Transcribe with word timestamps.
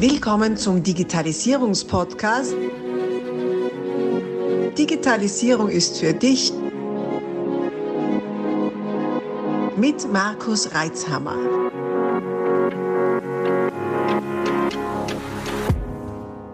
Willkommen 0.00 0.56
zum 0.56 0.80
Digitalisierungspodcast. 0.80 2.54
Digitalisierung 4.78 5.68
ist 5.68 5.98
für 5.98 6.14
dich 6.14 6.52
mit 9.76 10.12
Markus 10.12 10.72
Reitzhammer. 10.72 11.36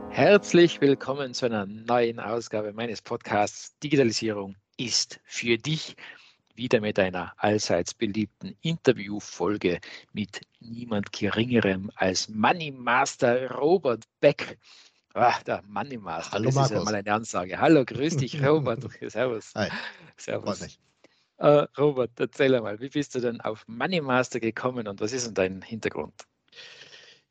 Herzlich 0.09 0.81
willkommen 0.81 1.35
zu 1.35 1.45
einer 1.45 1.67
neuen 1.67 2.21
Ausgabe 2.21 2.73
meines 2.73 3.03
Podcasts 3.03 3.79
Digitalisierung 3.81 4.57
ist 4.79 5.21
für 5.27 5.59
dich 5.59 5.97
wieder 6.55 6.81
mit 6.81 6.99
einer 6.99 7.33
allseits 7.37 7.95
beliebten 7.95 8.57
Interviewfolge 8.63 9.81
mit 10.13 10.41
niemand 10.61 11.13
Geringerem 11.13 11.91
als 11.97 12.29
Money 12.29 12.71
Master 12.71 13.51
Robert 13.53 14.05
Beck. 14.21 14.59
Ah, 15.15 15.35
der 15.47 15.63
Money 15.67 15.99
Master, 15.99 16.33
Hallo, 16.33 16.47
das 16.47 16.55
Markus. 16.55 16.71
ist 16.71 16.77
ja 16.79 16.85
mal 16.85 16.95
eine 16.95 17.13
Ansage. 17.13 17.59
Hallo, 17.61 17.85
grüß 17.85 18.17
dich, 18.17 18.41
Robert. 18.45 18.83
Servus. 19.09 19.53
Hi, 19.55 19.69
Servus. 20.17 20.79
Äh, 21.39 21.67
Robert, 21.79 22.11
erzähl 22.19 22.55
einmal, 22.55 22.81
wie 22.81 22.89
bist 22.89 23.15
du 23.15 23.21
denn 23.21 23.41
auf 23.41 23.65
Money 23.67 24.01
Master 24.01 24.41
gekommen 24.41 24.87
und 24.89 25.01
was 25.01 25.13
ist 25.13 25.27
denn 25.27 25.35
dein 25.35 25.63
Hintergrund? 25.63 26.15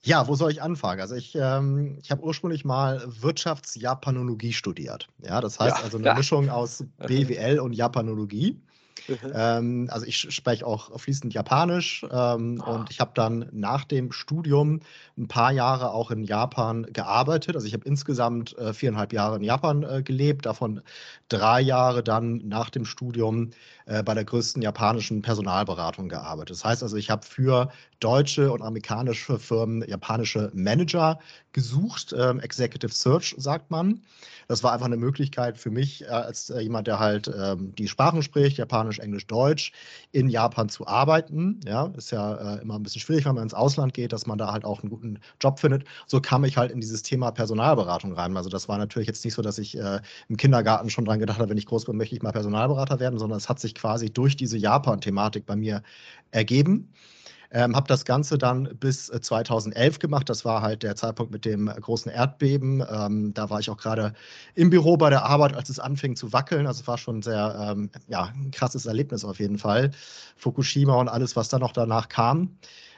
Ja, 0.05 0.27
wo 0.27 0.35
soll 0.35 0.51
ich 0.51 0.61
anfangen? 0.61 0.99
Also 0.99 1.15
ich, 1.15 1.33
ähm, 1.35 1.97
ich 2.01 2.11
habe 2.11 2.21
ursprünglich 2.23 2.65
mal 2.65 3.01
Wirtschaftsjapanologie 3.21 4.51
studiert. 4.51 5.07
Ja, 5.19 5.39
das 5.39 5.59
heißt 5.59 5.77
Ja, 5.77 5.83
also 5.83 5.97
eine 5.97 6.07
ja. 6.07 6.13
Mischung 6.13 6.49
aus 6.49 6.83
BWL 7.07 7.59
und 7.59 7.71
Japanologie. 7.71 8.61
Mhm. 9.07 9.31
Ähm, 9.33 9.89
also 9.91 10.05
ich 10.05 10.17
spreche 10.17 10.65
auch 10.65 10.97
fließend 10.99 11.33
Japanisch 11.33 12.05
ähm, 12.11 12.61
Ah. 12.65 12.71
und 12.71 12.91
ich 12.91 12.99
habe 12.99 13.11
dann 13.13 13.49
nach 13.51 13.83
dem 13.83 14.11
Studium 14.11 14.79
ein 15.17 15.27
paar 15.27 15.51
Jahre 15.51 15.91
auch 15.91 16.11
in 16.11 16.23
Japan 16.23 16.87
gearbeitet. 16.91 17.55
Also 17.55 17.67
ich 17.67 17.73
habe 17.73 17.85
insgesamt 17.85 18.57
äh, 18.57 18.73
viereinhalb 18.73 19.13
Jahre 19.13 19.35
in 19.37 19.43
Japan 19.43 19.83
äh, 19.83 20.03
gelebt, 20.03 20.45
davon 20.45 20.81
drei 21.29 21.61
Jahre 21.61 22.03
dann 22.03 22.41
nach 22.47 22.69
dem 22.69 22.85
Studium 22.85 23.51
äh, 23.85 24.03
bei 24.03 24.13
der 24.13 24.25
größten 24.25 24.61
japanischen 24.61 25.21
Personalberatung 25.21 26.07
gearbeitet. 26.09 26.51
Das 26.51 26.63
heißt 26.65 26.83
also, 26.83 26.95
ich 26.95 27.09
habe 27.09 27.25
für 27.25 27.69
deutsche 27.99 28.51
und 28.51 28.61
amerikanische 28.61 29.39
Firmen 29.39 29.87
japanische 29.87 30.51
Manager 30.53 31.19
gesucht. 31.51 32.13
Ähm, 32.17 32.39
Executive 32.39 32.93
Search 32.93 33.35
sagt 33.37 33.71
man. 33.71 34.01
Das 34.53 34.61
war 34.61 34.71
einfach 34.71 34.85
eine 34.85 34.97
Möglichkeit 34.97 35.57
für 35.57 35.71
mich, 35.71 36.03
äh, 36.03 36.09
als 36.09 36.51
äh, 36.51 36.59
jemand, 36.59 36.85
der 36.85 36.99
halt 36.99 37.27
ähm, 37.35 37.73
die 37.73 37.87
Sprachen 37.87 38.21
spricht, 38.21 38.59
Japanisch, 38.59 38.99
Englisch, 38.99 39.25
Deutsch, 39.25 39.71
in 40.11 40.29
Japan 40.29 40.69
zu 40.69 40.85
arbeiten. 40.85 41.59
Ja, 41.65 41.87
ist 41.97 42.11
ja 42.11 42.35
äh, 42.35 42.61
immer 42.61 42.75
ein 42.75 42.83
bisschen 42.83 43.01
schwierig, 43.01 43.25
wenn 43.25 43.33
man 43.33 43.45
ins 43.45 43.55
Ausland 43.55 43.95
geht, 43.95 44.13
dass 44.13 44.27
man 44.27 44.37
da 44.37 44.53
halt 44.53 44.63
auch 44.63 44.83
einen 44.83 44.91
guten 44.91 45.17
Job 45.41 45.59
findet. 45.59 45.85
So 46.05 46.21
kam 46.21 46.43
ich 46.43 46.55
halt 46.55 46.69
in 46.71 46.81
dieses 46.81 47.01
Thema 47.01 47.31
Personalberatung 47.31 48.13
rein. 48.13 48.37
Also 48.37 48.51
das 48.51 48.69
war 48.69 48.77
natürlich 48.77 49.07
jetzt 49.07 49.25
nicht 49.25 49.33
so, 49.33 49.41
dass 49.41 49.57
ich 49.57 49.75
äh, 49.75 49.99
im 50.29 50.37
Kindergarten 50.37 50.91
schon 50.91 51.05
dran 51.05 51.17
gedacht 51.17 51.39
habe, 51.39 51.49
wenn 51.49 51.57
ich 51.57 51.65
groß 51.65 51.85
bin, 51.85 51.97
möchte 51.97 52.15
ich 52.15 52.21
mal 52.21 52.31
Personalberater 52.31 52.99
werden, 52.99 53.17
sondern 53.17 53.37
es 53.39 53.49
hat 53.49 53.59
sich 53.59 53.73
quasi 53.73 54.11
durch 54.11 54.37
diese 54.37 54.59
Japan-Thematik 54.59 55.47
bei 55.47 55.55
mir 55.55 55.81
ergeben. 56.29 56.93
Ähm, 57.55 57.75
habe 57.75 57.87
das 57.87 58.03
Ganze 58.03 58.39
dann 58.39 58.63
bis 58.79 59.09
äh, 59.09 59.21
2011 59.21 59.99
gemacht. 59.99 60.27
Das 60.27 60.43
war 60.43 60.63
halt 60.63 60.81
der 60.81 60.95
Zeitpunkt 60.95 61.31
mit 61.31 61.45
dem 61.45 61.67
äh, 61.67 61.73
großen 61.79 62.11
Erdbeben. 62.11 62.83
Ähm, 62.89 63.33
da 63.35 63.51
war 63.51 63.59
ich 63.59 63.69
auch 63.69 63.77
gerade 63.77 64.13
im 64.55 64.71
Büro 64.71 64.97
bei 64.97 65.11
der 65.11 65.23
Arbeit, 65.23 65.53
als 65.55 65.69
es 65.69 65.79
anfing 65.79 66.15
zu 66.15 66.33
wackeln. 66.33 66.65
Also 66.65 66.81
es 66.81 66.87
war 66.87 66.97
schon 66.97 67.21
sehr, 67.21 67.69
ähm, 67.71 67.91
ja, 68.07 68.33
ein 68.35 68.49
krasses 68.49 68.87
Erlebnis 68.87 69.23
auf 69.23 69.39
jeden 69.39 69.59
Fall. 69.59 69.91
Fukushima 70.35 70.95
und 70.95 71.09
alles, 71.09 71.35
was 71.35 71.49
dann 71.49 71.61
noch 71.61 71.73
danach 71.73 72.09
kam. 72.09 72.57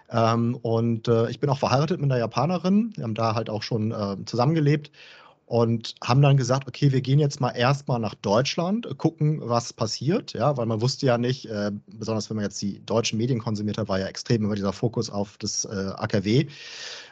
Ähm, 0.10 0.56
und 0.62 1.10
äh, 1.10 1.30
ich 1.30 1.40
bin 1.42 1.50
auch 1.50 1.60
verheiratet 1.60 2.00
mit 2.00 2.10
einer 2.10 2.20
Japanerin. 2.20 2.94
Wir 2.96 3.04
haben 3.04 3.16
da 3.16 3.36
halt 3.36 3.50
auch 3.50 3.64
schon 3.64 3.92
äh, 3.92 4.18
zusammengelebt 4.26 4.90
und 5.46 5.94
haben 6.04 6.22
dann 6.22 6.38
gesagt, 6.38 6.68
okay, 6.68 6.92
wir 6.92 7.02
gehen 7.02 7.20
jetzt 7.20 7.40
mal 7.40 7.52
erstmal 7.52 8.00
nach 8.00 8.16
Deutschland, 8.16 8.86
äh, 8.86 8.96
gucken, 8.96 9.42
was 9.44 9.74
passiert, 9.74 10.34
ja, 10.34 10.58
weil 10.58 10.66
man 10.66 10.82
wusste 10.82 11.06
ja 11.06 11.18
nicht, 11.18 11.46
äh, 11.46 11.72
besonders 11.88 12.30
wenn 12.30 12.38
man 12.38 12.46
jetzt 12.46 12.62
die 12.62 12.84
deutschen 12.86 13.18
Medien 13.18 13.40
konsumiert 13.40 13.78
hat, 13.78 13.88
war 13.88 14.00
ja 14.00 14.08
extrem 14.08 14.44
immer 14.44 14.56
dieser 14.56 14.74
Fokus 14.74 15.10
auf 15.10 15.38
das 15.38 15.66
äh, 15.66 15.92
AKW, 15.96 16.48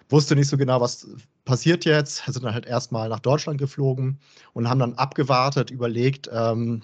wusste 0.09 0.35
nicht 0.35 0.47
so 0.47 0.57
genau, 0.57 0.81
was 0.81 1.07
passiert 1.45 1.85
jetzt, 1.85 2.23
sind 2.25 2.43
dann 2.43 2.53
halt 2.53 2.66
erstmal 2.66 3.09
nach 3.09 3.19
Deutschland 3.19 3.59
geflogen 3.59 4.19
und 4.53 4.67
haben 4.67 4.79
dann 4.79 4.93
abgewartet, 4.95 5.69
überlegt, 5.69 6.29
ähm, 6.33 6.81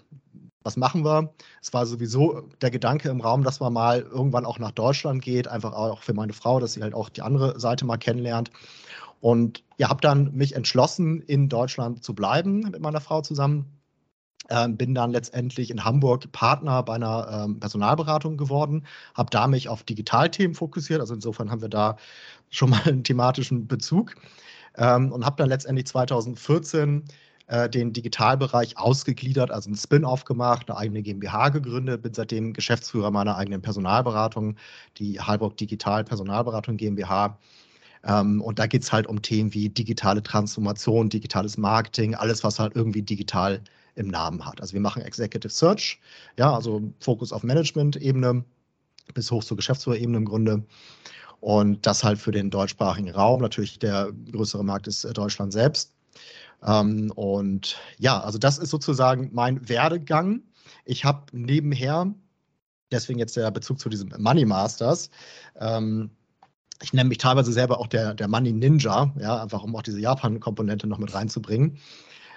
was 0.63 0.77
machen 0.77 1.03
wir? 1.03 1.33
Es 1.61 1.73
war 1.73 1.85
sowieso 1.85 2.41
der 2.61 2.69
Gedanke 2.69 3.09
im 3.09 3.21
Raum, 3.21 3.43
dass 3.43 3.59
man 3.59 3.73
mal 3.73 4.01
irgendwann 4.01 4.45
auch 4.45 4.59
nach 4.59 4.71
Deutschland 4.71 5.21
geht, 5.21 5.47
einfach 5.47 5.73
auch 5.73 6.03
für 6.03 6.13
meine 6.13 6.33
Frau, 6.33 6.59
dass 6.59 6.73
sie 6.73 6.83
halt 6.83 6.93
auch 6.93 7.09
die 7.09 7.21
andere 7.21 7.59
Seite 7.59 7.85
mal 7.85 7.97
kennenlernt. 7.97 8.51
Und 9.22 9.63
ja, 9.78 9.90
habe 9.90 10.02
dann 10.02 10.34
mich 10.34 10.56
entschlossen, 10.56 11.22
in 11.22 11.50
Deutschland 11.50 12.03
zu 12.03 12.13
bleiben 12.16 12.62
mit 12.72 12.80
meiner 12.80 13.02
Frau 13.02 13.22
zusammen. 13.22 13.80
Ähm, 14.50 14.78
bin 14.78 14.96
dann 14.96 15.12
letztendlich 15.12 15.69
in 15.69 15.84
Hamburg 15.84 16.31
Partner 16.31 16.81
bei 16.81 16.96
einer 16.96 17.46
ähm, 17.46 17.59
Personalberatung 17.59 18.35
geworden, 18.35 18.85
habe 19.13 19.30
da 19.30 19.47
mich 19.47 19.69
auf 19.69 19.84
Digitalthemen 19.84 20.56
fokussiert. 20.56 21.02
Also 21.02 21.13
insofern 21.13 21.52
haben 21.52 21.62
wir 21.62 21.69
da 21.69 21.97
schon 22.50 22.72
mal 22.72 22.81
einen 22.85 23.03
thematischen 23.03 23.68
Bezug 23.68 24.16
ähm, 24.78 25.12
und 25.12 25.25
habe 25.25 25.36
dann 25.38 25.50
letztendlich 25.50 25.86
2014 25.88 27.03
äh, 27.47 27.69
den 27.69 27.94
Digitalbereich 27.94 28.78
ausgegliedert, 28.78 29.51
also 29.51 29.69
einen 29.69 29.75
Spin-off 29.75 30.24
gemacht, 30.24 30.69
eine 30.69 30.78
eigene 30.78 31.03
GmbH 31.03 31.50
gegründet, 31.50 32.01
bin 32.01 32.13
seitdem 32.13 32.53
Geschäftsführer 32.53 33.12
meiner 33.12 33.36
eigenen 33.38 33.62
Personalberatung, 33.62 34.56
die 34.97 35.19
Halburg 35.19 35.57
Digital 35.57 36.03
Personalberatung 36.03 36.78
GmbH. 36.78 37.38
Ähm, 38.03 38.41
und 38.41 38.59
da 38.59 38.67
geht 38.67 38.83
es 38.83 38.91
halt 38.91 39.07
um 39.07 39.21
Themen 39.21 39.53
wie 39.53 39.69
digitale 39.69 40.23
Transformation, 40.23 41.09
digitales 41.09 41.57
Marketing, 41.57 42.15
alles, 42.15 42.43
was 42.43 42.59
halt 42.59 42.75
irgendwie 42.75 43.01
digital 43.01 43.61
im 43.95 44.07
Namen 44.07 44.45
hat. 44.45 44.61
Also 44.61 44.73
wir 44.73 44.81
machen 44.81 45.01
Executive 45.01 45.51
Search, 45.51 45.99
ja, 46.38 46.53
also 46.53 46.81
Fokus 46.99 47.33
auf 47.33 47.43
Management-Ebene 47.43 48.43
bis 49.13 49.31
hoch 49.31 49.43
zur 49.43 49.57
Geschäftsführerebene 49.57 50.17
im 50.17 50.25
Grunde. 50.25 50.63
Und 51.41 51.85
das 51.85 52.03
halt 52.03 52.19
für 52.19 52.31
den 52.31 52.49
deutschsprachigen 52.49 53.09
Raum. 53.11 53.41
Natürlich 53.41 53.79
der 53.79 54.11
größere 54.31 54.63
Markt 54.63 54.88
ist 54.88 55.05
äh, 55.05 55.13
Deutschland 55.13 55.53
selbst. 55.53 55.93
Ähm, 56.65 57.11
und 57.15 57.77
ja, 57.97 58.19
also 58.19 58.38
das 58.38 58.57
ist 58.57 58.69
sozusagen 58.69 59.29
mein 59.33 59.67
Werdegang. 59.69 60.41
Ich 60.85 61.05
habe 61.05 61.25
nebenher, 61.31 62.13
deswegen 62.91 63.19
jetzt 63.19 63.38
der 63.38 63.51
Bezug 63.51 63.79
zu 63.79 63.89
diesem 63.89 64.13
Money 64.17 64.45
Masters, 64.45 65.09
ähm, 65.59 66.11
ich 66.81 66.94
nenne 66.94 67.09
mich 67.09 67.17
teilweise 67.17 67.51
selber 67.51 67.79
auch 67.79 67.88
der, 67.88 68.13
der 68.13 68.28
Money 68.28 68.53
Ninja, 68.53 69.13
ja, 69.19 69.41
einfach 69.41 69.63
um 69.63 69.75
auch 69.75 69.81
diese 69.81 70.00
Japan-Komponente 70.00 70.88
noch 70.88 70.97
mit 70.97 71.13
reinzubringen. 71.13 71.78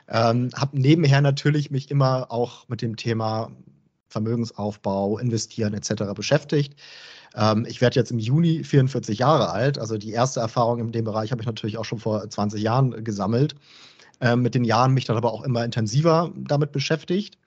Ähm, 0.08 0.50
habe 0.54 0.78
nebenher 0.78 1.20
natürlich 1.20 1.70
mich 1.70 1.90
immer 1.90 2.30
auch 2.30 2.68
mit 2.68 2.82
dem 2.82 2.96
Thema 2.96 3.52
Vermögensaufbau, 4.08 5.18
Investieren 5.18 5.74
etc. 5.74 6.12
beschäftigt. 6.14 6.74
Ähm, 7.34 7.64
ich 7.68 7.80
werde 7.80 7.98
jetzt 7.98 8.10
im 8.10 8.18
Juni 8.18 8.64
44 8.64 9.18
Jahre 9.18 9.50
alt, 9.50 9.78
also 9.78 9.96
die 9.96 10.10
erste 10.10 10.40
Erfahrung 10.40 10.80
in 10.80 10.92
dem 10.92 11.04
Bereich 11.04 11.30
habe 11.30 11.40
ich 11.40 11.46
natürlich 11.46 11.78
auch 11.78 11.84
schon 11.84 11.98
vor 12.00 12.28
20 12.28 12.60
Jahren 12.60 13.04
gesammelt. 13.04 13.54
Ähm, 14.20 14.42
mit 14.42 14.54
den 14.54 14.64
Jahren 14.64 14.92
mich 14.92 15.04
dann 15.04 15.16
aber 15.16 15.32
auch 15.32 15.42
immer 15.42 15.64
intensiver 15.64 16.32
damit 16.36 16.72
beschäftigt 16.72 17.38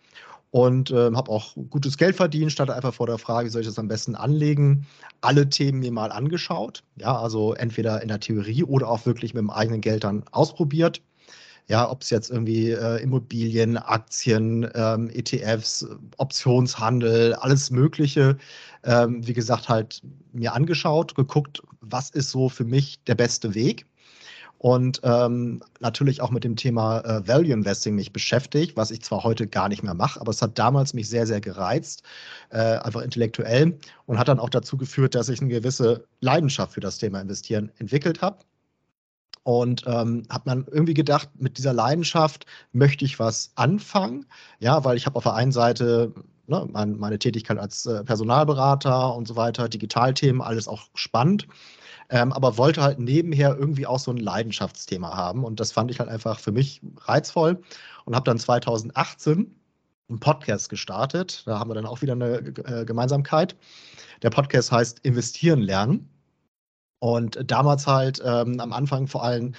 und 0.55 0.89
äh, 0.89 1.11
habe 1.13 1.31
auch 1.31 1.53
gutes 1.69 1.97
Geld 1.97 2.16
verdient, 2.16 2.49
stand 2.49 2.71
einfach 2.71 2.93
vor 2.93 3.07
der 3.07 3.17
Frage, 3.17 3.47
wie 3.47 3.51
soll 3.51 3.59
ich 3.59 3.67
das 3.67 3.77
am 3.77 3.89
besten 3.89 4.16
anlegen? 4.16 4.88
Alle 5.19 5.49
Themen 5.49 5.81
mir 5.81 5.91
mal 5.91 6.13
angeschaut, 6.13 6.81
ja, 6.95 7.13
also 7.13 7.53
entweder 7.55 8.01
in 8.01 8.07
der 8.07 8.21
Theorie 8.21 8.63
oder 8.63 8.89
auch 8.89 9.05
wirklich 9.05 9.33
mit 9.33 9.41
dem 9.41 9.49
eigenen 9.49 9.81
Geld 9.81 10.05
dann 10.05 10.23
ausprobiert. 10.31 11.01
Ja, 11.67 11.91
ob 11.91 12.03
es 12.03 12.09
jetzt 12.09 12.31
irgendwie 12.31 12.69
äh, 12.69 13.03
Immobilien, 13.03 13.75
Aktien, 13.75 14.66
ähm, 14.75 15.09
ETFs, 15.09 15.85
Optionshandel, 16.19 17.33
alles 17.33 17.69
Mögliche, 17.69 18.37
ähm, 18.85 19.27
wie 19.27 19.33
gesagt, 19.33 19.67
halt 19.67 20.03
mir 20.31 20.53
angeschaut, 20.53 21.16
geguckt, 21.16 21.63
was 21.81 22.11
ist 22.11 22.31
so 22.31 22.47
für 22.47 22.63
mich 22.63 23.03
der 23.03 23.16
beste 23.16 23.55
Weg 23.55 23.85
und 24.66 25.02
ähm, 25.03 25.62
natürlich 25.79 26.22
auch 26.22 26.32
mit 26.32 26.44
dem 26.44 26.56
Thema 26.56 27.02
äh, 27.02 27.28
Value 27.28 27.53
Investing 27.53 27.94
mich 27.94 28.12
beschäftigt, 28.12 28.76
was 28.76 28.90
ich 28.90 29.03
zwar 29.03 29.23
heute 29.23 29.46
gar 29.46 29.70
nicht 29.70 29.84
mehr 29.84 29.94
mache, 29.94 30.20
aber 30.20 30.32
es 30.32 30.41
hat 30.41 30.58
damals 30.58 30.96
mich 30.96 31.08
sehr, 31.08 31.28
sehr 31.28 31.40
gereizt, 31.40 32.02
äh, 32.50 32.78
einfach 32.79 33.02
intellektuell 33.02 33.78
und 34.08 34.17
hat 34.17 34.28
dann 34.28 34.40
auch 34.40 34.50
dazu 34.50 34.76
geführt, 34.76 35.14
dass 35.14 35.29
ich 35.29 35.40
eine 35.40 35.52
gewisse 35.52 36.08
Leidenschaft 36.20 36.73
für 36.73 36.79
das 36.79 36.97
Thema 36.97 37.22
Investieren 37.22 37.72
entwickelt 37.78 38.23
habe. 38.23 38.40
Und 39.44 39.84
ähm, 39.85 40.23
habe 40.32 40.50
dann 40.50 40.66
irgendwie 40.72 40.96
gedacht, 40.96 41.29
mit 41.35 41.59
dieser 41.59 41.73
Leidenschaft 41.73 42.47
möchte 42.72 43.06
ich 43.06 43.20
was 43.20 43.52
anfangen. 43.53 44.26
Ja, 44.58 44.84
weil 44.84 44.97
ich 44.97 45.06
habe 45.06 45.17
auf 45.17 45.23
der 45.26 45.35
einen 45.35 45.52
Seite 45.52 46.12
ne, 46.47 46.67
mein, 46.72 46.97
meine 46.97 47.20
Tätigkeit 47.20 47.59
als 47.59 47.85
äh, 47.85 48.03
Personalberater 48.03 49.14
und 49.16 49.28
so 49.28 49.35
weiter, 49.35 49.70
Digitalthemen, 49.70 50.41
alles 50.41 50.67
auch 50.67 50.90
spannend 50.96 51.47
ähm, 52.09 52.31
aber 52.31 52.57
wollte 52.57 52.81
halt 52.81 52.99
nebenher 52.99 53.55
irgendwie 53.57 53.87
auch 53.87 53.99
so 53.99 54.11
ein 54.11 54.17
Leidenschaftsthema 54.17 55.16
haben. 55.16 55.43
Und 55.43 55.59
das 55.59 55.72
fand 55.72 55.91
ich 55.91 55.99
halt 55.99 56.09
einfach 56.09 56.40
für 56.40 56.52
mich 56.52 56.81
reizvoll 57.02 57.61
und 58.05 58.16
habe 58.16 58.25
dann 58.25 58.37
2018 58.37 59.55
einen 60.09 60.19
Podcast 60.19 60.69
gestartet. 60.69 61.43
Da 61.46 61.59
haben 61.59 61.69
wir 61.69 61.75
dann 61.75 61.85
auch 61.85 62.02
wieder 62.02 62.13
eine 62.13 62.37
äh, 62.37 62.85
Gemeinsamkeit. 62.85 63.55
Der 64.22 64.29
Podcast 64.29 64.72
heißt 64.72 64.99
Investieren 64.99 65.61
lernen. 65.61 66.09
Und 66.99 67.40
damals 67.52 67.87
halt 67.87 68.22
ähm, 68.23 68.59
am 68.59 68.72
Anfang 68.73 69.07
vor 69.07 69.23
allem 69.23 69.53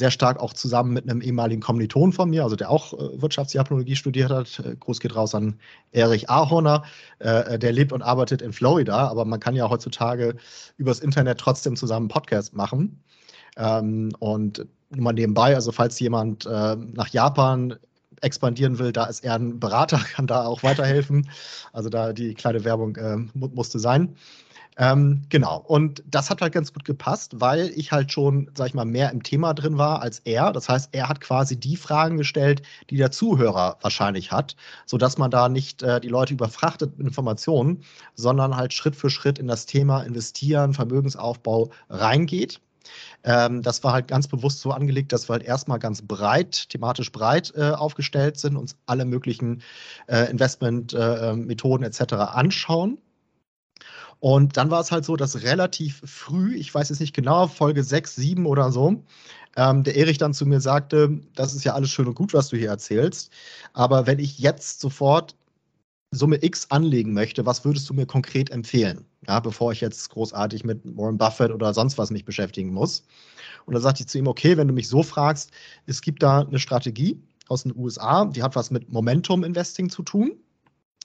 sehr 0.00 0.10
stark 0.10 0.40
auch 0.40 0.54
zusammen 0.54 0.94
mit 0.94 1.08
einem 1.08 1.20
ehemaligen 1.20 1.60
Kommiliton 1.60 2.12
von 2.12 2.30
mir, 2.30 2.42
also 2.42 2.56
der 2.56 2.70
auch 2.70 2.94
äh, 2.94 3.20
Wirtschaftsjapanologie 3.20 3.96
studiert 3.96 4.30
hat. 4.30 4.58
Äh, 4.64 4.74
Gruß 4.76 4.98
geht 4.98 5.14
raus 5.14 5.34
an 5.34 5.60
Erich 5.92 6.30
Ahorner. 6.30 6.84
Äh, 7.18 7.58
der 7.58 7.72
lebt 7.72 7.92
und 7.92 8.00
arbeitet 8.00 8.40
in 8.40 8.54
Florida, 8.54 9.08
aber 9.08 9.26
man 9.26 9.40
kann 9.40 9.54
ja 9.54 9.68
heutzutage 9.68 10.36
übers 10.78 11.00
Internet 11.00 11.38
trotzdem 11.38 11.76
zusammen 11.76 12.08
Podcast 12.08 12.54
machen. 12.54 13.04
Ähm, 13.58 14.10
und 14.18 14.66
nur 14.88 15.04
mal 15.04 15.12
nebenbei, 15.12 15.54
also 15.54 15.70
falls 15.70 16.00
jemand 16.00 16.46
äh, 16.46 16.76
nach 16.76 17.08
Japan 17.08 17.76
expandieren 18.22 18.78
will, 18.78 18.92
da 18.92 19.04
ist 19.04 19.22
er 19.22 19.34
ein 19.34 19.60
Berater, 19.60 19.98
kann 20.14 20.26
da 20.26 20.46
auch 20.46 20.62
weiterhelfen. 20.62 21.28
Also 21.74 21.90
da 21.90 22.14
die 22.14 22.32
kleine 22.32 22.64
Werbung 22.64 22.96
äh, 22.96 23.18
musste 23.34 23.78
sein. 23.78 24.16
Ähm, 24.80 25.24
genau. 25.28 25.58
Und 25.58 26.02
das 26.06 26.30
hat 26.30 26.40
halt 26.40 26.54
ganz 26.54 26.72
gut 26.72 26.86
gepasst, 26.86 27.38
weil 27.38 27.70
ich 27.76 27.92
halt 27.92 28.10
schon, 28.10 28.50
sag 28.54 28.68
ich 28.68 28.74
mal, 28.74 28.86
mehr 28.86 29.10
im 29.10 29.22
Thema 29.22 29.52
drin 29.52 29.76
war 29.76 30.00
als 30.00 30.20
er. 30.20 30.52
Das 30.52 30.70
heißt, 30.70 30.88
er 30.92 31.10
hat 31.10 31.20
quasi 31.20 31.60
die 31.60 31.76
Fragen 31.76 32.16
gestellt, 32.16 32.62
die 32.88 32.96
der 32.96 33.10
Zuhörer 33.10 33.76
wahrscheinlich 33.82 34.32
hat, 34.32 34.56
sodass 34.86 35.18
man 35.18 35.30
da 35.30 35.50
nicht 35.50 35.82
äh, 35.82 36.00
die 36.00 36.08
Leute 36.08 36.32
überfrachtet 36.32 36.96
mit 36.96 37.06
Informationen, 37.06 37.84
sondern 38.14 38.56
halt 38.56 38.72
Schritt 38.72 38.96
für 38.96 39.10
Schritt 39.10 39.38
in 39.38 39.48
das 39.48 39.66
Thema 39.66 40.00
Investieren, 40.00 40.72
Vermögensaufbau 40.72 41.68
reingeht. 41.90 42.62
Ähm, 43.22 43.60
das 43.60 43.84
war 43.84 43.92
halt 43.92 44.08
ganz 44.08 44.28
bewusst 44.28 44.60
so 44.60 44.70
angelegt, 44.70 45.12
dass 45.12 45.28
wir 45.28 45.34
halt 45.34 45.42
erstmal 45.42 45.78
ganz 45.78 46.00
breit, 46.00 46.70
thematisch 46.70 47.12
breit 47.12 47.52
äh, 47.54 47.72
aufgestellt 47.72 48.38
sind, 48.38 48.56
uns 48.56 48.76
alle 48.86 49.04
möglichen 49.04 49.60
äh, 50.08 50.30
Investmentmethoden 50.30 51.84
äh, 51.84 51.86
etc. 51.86 52.14
anschauen 52.14 52.96
und 54.20 54.56
dann 54.56 54.70
war 54.70 54.80
es 54.80 54.92
halt 54.92 55.04
so, 55.04 55.16
dass 55.16 55.42
relativ 55.42 56.02
früh, 56.04 56.54
ich 56.56 56.74
weiß 56.74 56.90
jetzt 56.90 57.00
nicht 57.00 57.14
genau, 57.14 57.46
Folge 57.46 57.82
6, 57.82 58.14
7 58.16 58.46
oder 58.46 58.70
so, 58.70 59.02
ähm, 59.56 59.82
der 59.82 59.96
Erich 59.96 60.18
dann 60.18 60.34
zu 60.34 60.46
mir 60.46 60.60
sagte, 60.60 61.20
das 61.34 61.54
ist 61.54 61.64
ja 61.64 61.74
alles 61.74 61.90
schön 61.90 62.06
und 62.06 62.14
gut, 62.14 62.34
was 62.34 62.48
du 62.48 62.56
hier 62.56 62.68
erzählst, 62.68 63.32
aber 63.72 64.06
wenn 64.06 64.18
ich 64.18 64.38
jetzt 64.38 64.80
sofort 64.80 65.34
Summe 66.12 66.42
X 66.42 66.66
anlegen 66.70 67.12
möchte, 67.12 67.46
was 67.46 67.64
würdest 67.64 67.88
du 67.88 67.94
mir 67.94 68.04
konkret 68.04 68.50
empfehlen? 68.50 69.04
Ja, 69.28 69.38
bevor 69.38 69.70
ich 69.70 69.80
jetzt 69.80 70.10
großartig 70.10 70.64
mit 70.64 70.80
Warren 70.96 71.18
Buffett 71.18 71.52
oder 71.52 71.72
sonst 71.72 71.98
was 71.98 72.10
mich 72.10 72.24
beschäftigen 72.24 72.72
muss. 72.72 73.04
Und 73.64 73.74
da 73.74 73.80
sagte 73.80 74.02
ich 74.02 74.08
zu 74.08 74.18
ihm, 74.18 74.26
okay, 74.26 74.56
wenn 74.56 74.66
du 74.66 74.74
mich 74.74 74.88
so 74.88 75.04
fragst, 75.04 75.52
es 75.86 76.00
gibt 76.02 76.22
da 76.22 76.40
eine 76.40 76.58
Strategie 76.58 77.22
aus 77.46 77.62
den 77.62 77.76
USA, 77.76 78.24
die 78.24 78.42
hat 78.42 78.56
was 78.56 78.72
mit 78.72 78.90
Momentum 78.90 79.44
Investing 79.44 79.88
zu 79.88 80.02
tun. 80.02 80.32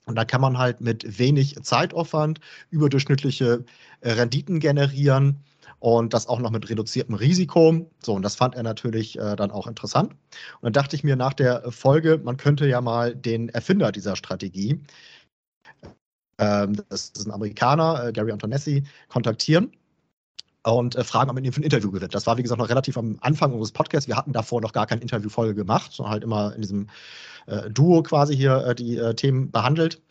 Und 0.06 0.16
da 0.16 0.25
kann 0.25 0.42
man 0.42 0.57
halt 0.57 0.81
mit 0.81 1.19
wenig 1.19 1.56
Zeitaufwand 1.63 2.40
überdurchschnittliche 2.69 3.66
äh, 4.02 4.12
Renditen 4.12 4.60
generieren 4.60 5.44
und 5.80 6.13
das 6.13 6.28
auch 6.28 6.40
noch 6.40 6.52
mit 6.52 6.69
reduziertem 6.69 7.16
Risiko. 7.16 7.90
So, 8.04 8.13
und 8.13 8.22
das 8.22 8.36
fand 8.36 8.56
er 8.56 8.63
natürlich 8.63 9.18
äh, 9.18 9.36
dann 9.36 9.52
auch 9.52 9.68
interessant. 9.68 10.12
Und 10.12 10.63
dann 10.63 10.74
dachte 10.74 10.96
ich 10.96 11.04
mir 11.04 11.16
nach 11.16 11.34
der 11.34 11.72
Folge, 11.72 12.19
man 12.24 12.38
könnte 12.38 12.68
ja 12.68 12.81
mal 12.81 13.16
den 13.16 13.50
Erfinder 13.50 13.92
dieser 13.92 14.16
Strategie, 14.16 14.80
ähm, 16.38 16.75
das 16.90 17.10
ist 17.10 17.25
ein 17.25 17.31
Amerikaner, 17.31 18.06
äh, 18.07 18.12
Gary 18.12 18.31
Antonessi, 18.31 18.84
kontaktieren 19.07 19.72
und 20.71 20.95
äh, 20.95 21.03
fragen, 21.03 21.29
ob 21.29 21.35
man 21.35 21.44
ihn 21.44 21.51
für 21.51 21.62
ein 21.62 21.63
Interview 21.63 21.91
gewinnt. 21.91 22.15
Das 22.15 22.25
war, 22.27 22.38
wie 22.38 22.44
gesagt, 22.44 22.59
noch 22.59 22.69
relativ 22.69 22.97
am 22.97 23.17
Anfang 23.21 23.51
unseres 23.51 23.71
Podcasts. 23.71 24.07
Wir 24.07 24.17
hatten 24.17 24.33
davor 24.33 24.62
noch 24.62 24.73
gar 24.73 24.88
keine 24.88 25.01
Interviewfolge 25.01 25.53
gemacht, 25.53 25.91
sondern 25.94 26.13
halt 26.13 26.23
immer 26.23 26.56
in 26.56 26.62
diesem 26.62 26.88
äh, 27.45 27.69
Duo 27.69 28.01
quasi 28.03 28.35
hier 28.35 28.65
äh, 28.65 28.75
die 28.75 28.97
äh, 28.97 29.13
Themen 29.13 29.51
behandelt. 29.51 30.01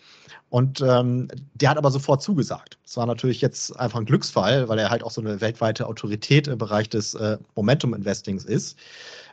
Und 0.51 0.81
ähm, 0.81 1.29
der 1.55 1.71
hat 1.71 1.79
aber 1.79 1.91
sofort 1.91 2.23
zugesagt. 2.23 2.79
Das 2.85 2.97
war 2.97 3.07
natürlich 3.07 3.41
jetzt 3.41 3.79
einfach 3.79 3.99
ein 3.99 4.05
Glücksfall, 4.05 4.69
weil 4.69 4.79
er 4.79 4.91
halt 4.91 5.03
auch 5.03 5.11
so 5.11 5.21
eine 5.21 5.41
weltweite 5.41 5.87
Autorität 5.87 6.47
im 6.47 6.59
Bereich 6.59 6.89
des 6.89 7.15
äh, 7.15 7.39
Momentum-Investings 7.57 8.45
ist. 8.45 8.79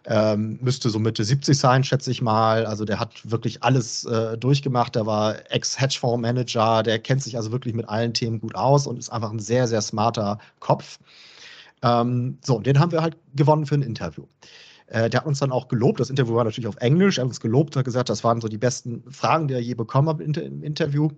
Ähm, 0.05 0.57
müsste 0.61 0.89
so 0.89 0.97
Mitte 0.97 1.23
70 1.23 1.57
sein, 1.57 1.83
schätze 1.83 2.09
ich 2.09 2.21
mal. 2.21 2.65
Also 2.65 2.85
der 2.85 2.99
hat 2.99 3.11
wirklich 3.29 3.61
alles 3.61 4.03
äh, 4.05 4.37
durchgemacht. 4.37 4.95
Der 4.95 5.05
war 5.05 5.35
Ex-Hedgefonds-Manager, 5.51 6.81
der 6.81 6.97
kennt 6.97 7.21
sich 7.21 7.37
also 7.37 7.51
wirklich 7.51 7.75
mit 7.75 7.87
allen 7.87 8.13
Themen 8.13 8.39
gut 8.39 8.55
aus 8.55 8.87
und 8.87 8.97
ist 8.97 9.11
einfach 9.11 9.31
ein 9.31 9.39
sehr, 9.39 9.67
sehr 9.67 9.81
smarter 9.81 10.39
Kopf. 10.59 10.97
Ähm, 11.83 12.37
so, 12.41 12.59
den 12.59 12.79
haben 12.79 12.91
wir 12.91 13.01
halt 13.01 13.17
gewonnen 13.35 13.65
für 13.65 13.75
ein 13.75 13.83
Interview. 13.83 14.25
Äh, 14.91 15.09
der 15.09 15.21
hat 15.21 15.25
uns 15.25 15.39
dann 15.39 15.53
auch 15.53 15.69
gelobt. 15.69 16.01
Das 16.01 16.09
Interview 16.09 16.35
war 16.35 16.43
natürlich 16.43 16.67
auf 16.67 16.75
Englisch. 16.77 17.17
Er 17.17 17.21
hat 17.21 17.29
uns 17.29 17.39
gelobt, 17.39 17.77
hat 17.77 17.85
gesagt, 17.85 18.09
das 18.09 18.25
waren 18.25 18.41
so 18.41 18.49
die 18.49 18.57
besten 18.57 19.03
Fragen, 19.09 19.47
die 19.47 19.53
er 19.53 19.61
je 19.61 19.73
bekommen 19.73 20.09
hat 20.09 20.19
im 20.19 20.63
Interview. 20.63 21.09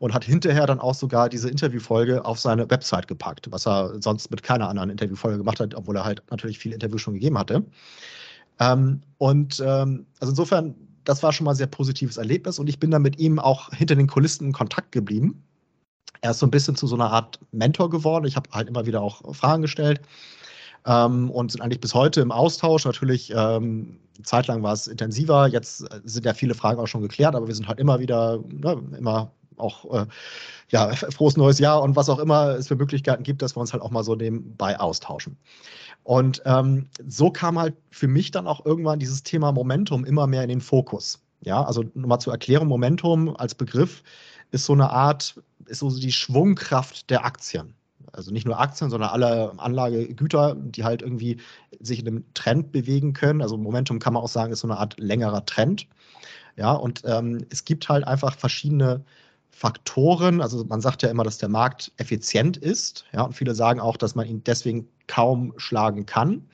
Und 0.00 0.12
hat 0.12 0.24
hinterher 0.24 0.66
dann 0.66 0.80
auch 0.80 0.94
sogar 0.94 1.28
diese 1.28 1.48
Interviewfolge 1.48 2.24
auf 2.24 2.40
seine 2.40 2.68
Website 2.68 3.06
gepackt, 3.06 3.46
was 3.52 3.68
er 3.68 4.02
sonst 4.02 4.32
mit 4.32 4.42
keiner 4.42 4.68
anderen 4.68 4.90
Interviewfolge 4.90 5.38
gemacht 5.38 5.60
hat, 5.60 5.76
obwohl 5.76 5.96
er 5.96 6.04
halt 6.04 6.22
natürlich 6.30 6.58
viele 6.58 6.74
Interviews 6.74 7.02
schon 7.02 7.14
gegeben 7.14 7.38
hatte. 7.38 7.64
Ähm, 8.58 9.00
und 9.18 9.62
ähm, 9.64 10.06
also 10.18 10.32
insofern, 10.32 10.74
das 11.04 11.22
war 11.22 11.32
schon 11.32 11.44
mal 11.44 11.52
ein 11.52 11.56
sehr 11.56 11.68
positives 11.68 12.16
Erlebnis. 12.16 12.58
Und 12.58 12.68
ich 12.68 12.80
bin 12.80 12.90
dann 12.90 13.02
mit 13.02 13.20
ihm 13.20 13.38
auch 13.38 13.70
hinter 13.70 13.94
den 13.94 14.08
Kulissen 14.08 14.48
in 14.48 14.52
Kontakt 14.52 14.90
geblieben. 14.90 15.44
Er 16.20 16.32
ist 16.32 16.40
so 16.40 16.46
ein 16.46 16.50
bisschen 16.50 16.74
zu 16.74 16.88
so 16.88 16.96
einer 16.96 17.12
Art 17.12 17.38
Mentor 17.52 17.90
geworden. 17.90 18.24
Ich 18.24 18.34
habe 18.34 18.50
halt 18.50 18.68
immer 18.68 18.86
wieder 18.86 19.00
auch 19.02 19.32
Fragen 19.36 19.62
gestellt 19.62 20.00
ähm, 20.86 21.30
und 21.30 21.52
sind 21.52 21.60
eigentlich 21.60 21.80
bis 21.80 21.94
heute 21.94 22.20
im 22.20 22.32
Austausch. 22.32 22.84
Natürlich, 22.84 23.32
ähm, 23.34 23.98
zeitlang 24.22 24.62
war 24.62 24.72
es 24.72 24.86
intensiver, 24.86 25.46
jetzt 25.48 25.82
äh, 25.82 26.00
sind 26.04 26.26
ja 26.26 26.34
viele 26.34 26.54
Fragen 26.54 26.80
auch 26.80 26.86
schon 26.86 27.02
geklärt, 27.02 27.34
aber 27.34 27.46
wir 27.46 27.54
sind 27.54 27.68
halt 27.68 27.78
immer 27.78 28.00
wieder, 28.00 28.38
ne, 28.48 28.82
immer 28.98 29.32
auch 29.56 29.84
äh, 29.92 30.06
ja, 30.70 30.90
frohes 30.94 31.36
neues 31.36 31.58
Jahr 31.58 31.82
und 31.82 31.96
was 31.96 32.08
auch 32.08 32.18
immer 32.18 32.50
es 32.50 32.68
für 32.68 32.76
Möglichkeiten 32.76 33.22
gibt, 33.22 33.42
dass 33.42 33.56
wir 33.56 33.60
uns 33.60 33.72
halt 33.72 33.82
auch 33.82 33.90
mal 33.90 34.04
so 34.04 34.14
nebenbei 34.14 34.78
austauschen. 34.78 35.36
Und 36.02 36.42
ähm, 36.46 36.88
so 37.06 37.30
kam 37.30 37.58
halt 37.58 37.76
für 37.90 38.08
mich 38.08 38.30
dann 38.30 38.46
auch 38.46 38.64
irgendwann 38.64 38.98
dieses 38.98 39.22
Thema 39.22 39.52
Momentum 39.52 40.04
immer 40.04 40.26
mehr 40.26 40.42
in 40.42 40.48
den 40.48 40.60
Fokus. 40.60 41.20
Ja, 41.42 41.62
also 41.62 41.84
nochmal 41.94 42.20
zur 42.20 42.32
Erklärung, 42.32 42.68
Momentum 42.68 43.36
als 43.36 43.54
Begriff 43.54 44.02
ist 44.50 44.64
so 44.64 44.72
eine 44.72 44.90
Art, 44.90 45.40
ist 45.66 45.80
so 45.80 45.90
die 45.90 46.12
Schwungkraft 46.12 47.08
der 47.10 47.24
Aktien 47.24 47.74
also 48.12 48.30
nicht 48.30 48.46
nur 48.46 48.60
Aktien, 48.60 48.90
sondern 48.90 49.10
alle 49.10 49.52
Anlagegüter, 49.58 50.56
die 50.56 50.84
halt 50.84 51.02
irgendwie 51.02 51.38
sich 51.80 52.00
in 52.00 52.08
einem 52.08 52.24
Trend 52.34 52.72
bewegen 52.72 53.12
können. 53.12 53.42
Also 53.42 53.56
Momentum 53.56 53.98
kann 53.98 54.14
man 54.14 54.22
auch 54.22 54.28
sagen, 54.28 54.52
ist 54.52 54.60
so 54.60 54.68
eine 54.68 54.78
Art 54.78 54.98
längerer 54.98 55.44
Trend. 55.46 55.86
Ja, 56.56 56.72
und 56.72 57.02
ähm, 57.04 57.46
es 57.50 57.64
gibt 57.64 57.88
halt 57.88 58.06
einfach 58.06 58.36
verschiedene 58.36 59.04
Faktoren. 59.50 60.40
Also 60.40 60.64
man 60.64 60.80
sagt 60.80 61.02
ja 61.02 61.10
immer, 61.10 61.24
dass 61.24 61.38
der 61.38 61.48
Markt 61.48 61.92
effizient 61.96 62.56
ist. 62.56 63.04
Ja, 63.12 63.22
und 63.22 63.34
viele 63.34 63.54
sagen 63.54 63.80
auch, 63.80 63.96
dass 63.96 64.14
man 64.14 64.26
ihn 64.26 64.42
deswegen 64.44 64.88
kaum 65.06 65.52
schlagen 65.56 66.06
kann. 66.06 66.46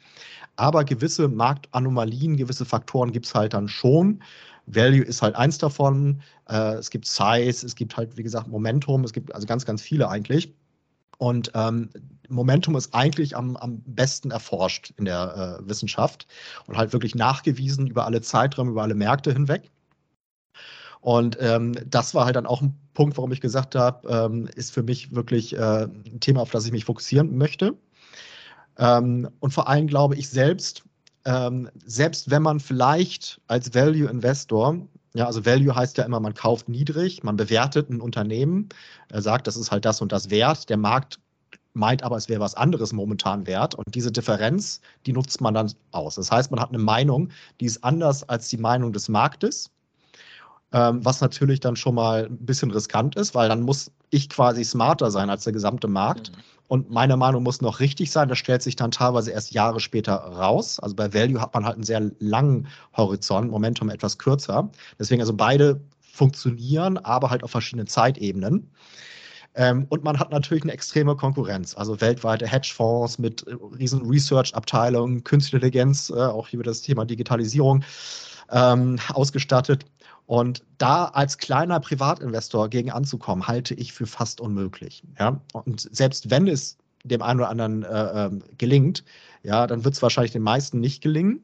Aber 0.57 0.85
gewisse 0.85 1.29
Marktanomalien, 1.29 2.37
gewisse 2.37 2.65
Faktoren 2.65 3.13
gibt 3.13 3.27
es 3.27 3.35
halt 3.35 3.53
dann 3.55 3.69
schon. 3.69 4.23
Value 4.67 5.03
ist 5.03 5.23
halt 5.23 5.37
eins 5.37 5.59
davon. 5.59 6.23
Äh, 6.49 6.75
es 6.75 6.91
gibt 6.91 7.07
Size, 7.07 7.65
es 7.65 7.75
gibt 7.77 7.97
halt, 7.97 8.17
wie 8.17 8.23
gesagt, 8.23 8.49
Momentum, 8.49 9.05
es 9.05 9.13
gibt 9.13 9.35
also 9.35 9.47
ganz, 9.47 9.65
ganz 9.65 9.83
viele 9.83 10.09
eigentlich. 10.09 10.55
Und 11.19 11.51
ähm, 11.55 11.91
Momentum 12.29 12.77
ist 12.77 12.95
eigentlich 12.95 13.37
am, 13.37 13.57
am 13.57 13.81
besten 13.87 14.31
erforscht 14.31 14.93
in 14.97 15.05
der 15.05 15.61
äh, 15.61 15.69
Wissenschaft 15.69 16.27
und 16.67 16.77
halt 16.77 16.93
wirklich 16.93 17.15
nachgewiesen 17.15 17.87
über 17.87 18.05
alle 18.05 18.21
Zeiträume, 18.21 18.71
über 18.71 18.83
alle 18.83 18.95
Märkte 18.95 19.33
hinweg. 19.33 19.71
Und 21.01 21.39
ähm, 21.41 21.73
das 21.87 22.15
war 22.15 22.25
halt 22.25 22.37
dann 22.37 22.47
auch 22.47 22.63
ein 22.63 22.77
Punkt, 22.95 23.17
warum 23.17 23.31
ich 23.31 23.41
gesagt 23.41 23.75
habe, 23.77 24.09
ähm, 24.09 24.49
ist 24.57 24.73
für 24.73 24.83
mich 24.83 25.15
wirklich 25.15 25.55
äh, 25.55 25.85
ein 25.85 26.19
Thema, 26.21 26.41
auf 26.41 26.51
das 26.51 26.67
ich 26.67 26.73
mich 26.73 26.85
fokussieren 26.85 27.37
möchte. 27.37 27.77
Ähm, 28.79 29.29
und 29.41 29.53
vor 29.53 29.69
allem 29.69 29.87
glaube 29.87 30.17
ich 30.17 30.29
selbst, 30.29 30.83
ähm, 31.25 31.71
selbst 31.85 32.31
wenn 32.31 32.43
man 32.43 32.61
vielleicht 32.61 33.41
als 33.47 33.75
Value 33.75 34.09
Investor 34.11 34.89
ja, 35.17 35.27
also 35.27 35.47
Value 35.47 35.75
heißt 35.75 35.97
ja 35.99 36.05
immer, 36.05 36.21
man 36.21 36.35
kauft 36.35 36.69
niedrig, 36.69 37.23
man 37.23 37.37
bewertet 37.37 37.91
ein 37.91 38.01
Unternehmen, 38.01 38.69
er 39.09 39.23
sagt, 39.23 39.47
das 39.47 39.57
ist 39.57 39.71
halt 39.71 39.85
das 39.85 40.01
und 40.01 40.13
das 40.13 40.31
wert. 40.31 40.69
Der 40.69 40.77
Markt 40.77 41.19
meint 41.73 42.03
aber, 42.03 42.17
es 42.17 42.29
wäre 42.29 42.41
was 42.41 42.55
anderes 42.55 42.93
momentan 42.93 43.47
wert. 43.47 43.75
Und 43.75 43.95
diese 43.95 44.11
Differenz, 44.13 44.81
die 45.07 45.13
nutzt 45.13 45.41
man 45.41 45.55
dann 45.55 45.73
aus. 45.93 46.17
Das 46.17 46.31
heißt, 46.31 46.51
man 46.51 46.61
hat 46.61 46.71
eine 46.71 46.79
Meinung, 46.79 47.31
die 47.61 47.67
ist 47.67 47.85
anders 47.85 48.29
als 48.29 48.49
die 48.49 48.57
Meinung 48.57 48.93
des 48.93 49.09
Marktes, 49.09 49.71
ähm, 50.77 51.03
was 51.03 51.23
natürlich 51.23 51.61
dann 51.61 51.75
schon 51.75 51.95
mal 51.95 52.27
ein 52.27 52.37
bisschen 52.37 52.71
riskant 52.71 53.17
ist, 53.17 53.35
weil 53.35 53.49
dann 53.49 53.63
muss 53.63 53.91
ich 54.11 54.29
quasi 54.29 54.63
smarter 54.63 55.11
sein 55.11 55.31
als 55.31 55.45
der 55.45 55.55
gesamte 55.55 55.89
Markt. 55.89 56.33
Mhm. 56.33 56.43
Und 56.69 56.91
meine 56.91 57.17
Meinung 57.17 57.45
muss 57.45 57.63
noch 57.63 57.81
richtig 57.81 58.11
sein. 58.11 58.29
Das 58.29 58.37
stellt 58.37 58.61
sich 58.61 58.77
dann 58.77 58.91
teilweise 58.91 59.31
erst 59.31 59.53
Jahre 59.53 59.81
später 59.81 60.15
raus. 60.15 60.79
Also 60.81 60.95
bei 60.95 61.15
Value 61.15 61.41
hat 61.41 61.55
man 61.55 61.65
halt 61.65 61.77
einen 61.77 61.85
sehr 61.85 62.11
langen 62.19 62.69
Horizont, 62.95 63.51
Momentum 63.51 63.89
etwas 63.89 64.19
kürzer. 64.19 64.71
Deswegen 64.99 65.23
also 65.23 65.33
beide 65.33 65.81
funktionieren, 66.01 66.99
aber 66.99 67.31
halt 67.31 67.43
auf 67.43 67.53
verschiedenen 67.53 67.87
Zeitebenen. 67.87 68.69
Ähm, 69.55 69.87
und 69.89 70.05
man 70.05 70.19
hat 70.19 70.31
natürlich 70.31 70.65
eine 70.65 70.73
extreme 70.73 71.17
Konkurrenz, 71.17 71.75
also 71.75 71.99
weltweite 72.03 72.47
Hedgefonds 72.47 73.19
mit 73.19 73.47
äh, 73.47 73.55
riesen 73.79 74.03
Research-Abteilungen, 74.07 75.25
Künstliche 75.25 75.65
Intelligenz, 75.65 76.11
äh, 76.11 76.15
auch 76.21 76.49
hier 76.49 76.63
das 76.63 76.83
Thema 76.83 77.07
Digitalisierung 77.07 77.83
ähm, 78.51 78.99
ausgestattet. 79.13 79.85
Und 80.27 80.65
da 80.79 81.07
als 81.07 81.39
kleiner 81.39 81.79
Privatinvestor 81.79 82.69
gegen 82.69 82.91
anzukommen, 82.91 83.47
halte 83.47 83.75
ich 83.75 83.93
für 83.93 84.07
fast 84.07 84.41
unmöglich. 84.41 85.03
Ja? 85.19 85.41
Und 85.53 85.89
selbst 85.95 86.31
wenn 86.31 86.49
es 86.49 86.77
dem 87.05 87.23
einen 87.23 87.41
oder 87.41 87.49
anderen 87.49 87.85
äh, 87.85 88.27
ähm, 88.27 88.43
gelingt, 88.59 89.05
ja, 89.45 89.67
dann 89.67 89.85
wird 89.85 89.95
es 89.95 90.03
wahrscheinlich 90.03 90.33
den 90.33 90.43
meisten 90.43 90.81
nicht 90.81 91.03
gelingen. 91.03 91.41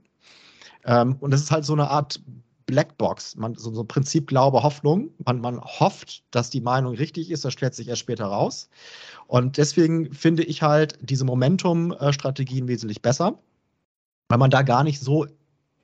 Ähm, 0.84 1.16
und 1.20 1.30
das 1.30 1.42
ist 1.42 1.52
halt 1.52 1.64
so 1.64 1.72
eine 1.72 1.88
Art 1.88 2.20
Blackbox, 2.66 3.36
man, 3.36 3.54
so, 3.54 3.72
so 3.72 3.84
Prinzip 3.84 4.26
Glaube, 4.26 4.62
Hoffnung. 4.62 5.10
Man, 5.24 5.40
man 5.40 5.60
hofft, 5.60 6.24
dass 6.30 6.50
die 6.50 6.60
Meinung 6.60 6.94
richtig 6.94 7.30
ist, 7.30 7.44
das 7.44 7.52
stellt 7.52 7.74
sich 7.74 7.88
erst 7.88 8.00
später 8.00 8.24
raus. 8.24 8.68
Und 9.26 9.58
deswegen 9.58 10.12
finde 10.12 10.42
ich 10.42 10.62
halt 10.62 10.98
diese 11.00 11.24
Momentum-Strategien 11.24 12.68
wesentlich 12.68 13.02
besser, 13.02 13.38
weil 14.28 14.38
man 14.38 14.50
da 14.50 14.62
gar 14.62 14.84
nicht 14.84 15.00
so 15.00 15.26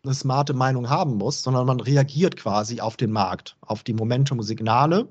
eine 0.08 0.14
smarte 0.14 0.54
Meinung 0.54 0.88
haben 0.88 1.16
muss, 1.16 1.42
sondern 1.42 1.66
man 1.66 1.80
reagiert 1.80 2.36
quasi 2.36 2.80
auf 2.80 2.96
den 2.96 3.12
Markt, 3.12 3.56
auf 3.60 3.82
die 3.82 3.92
Momentum-Signale 3.92 5.08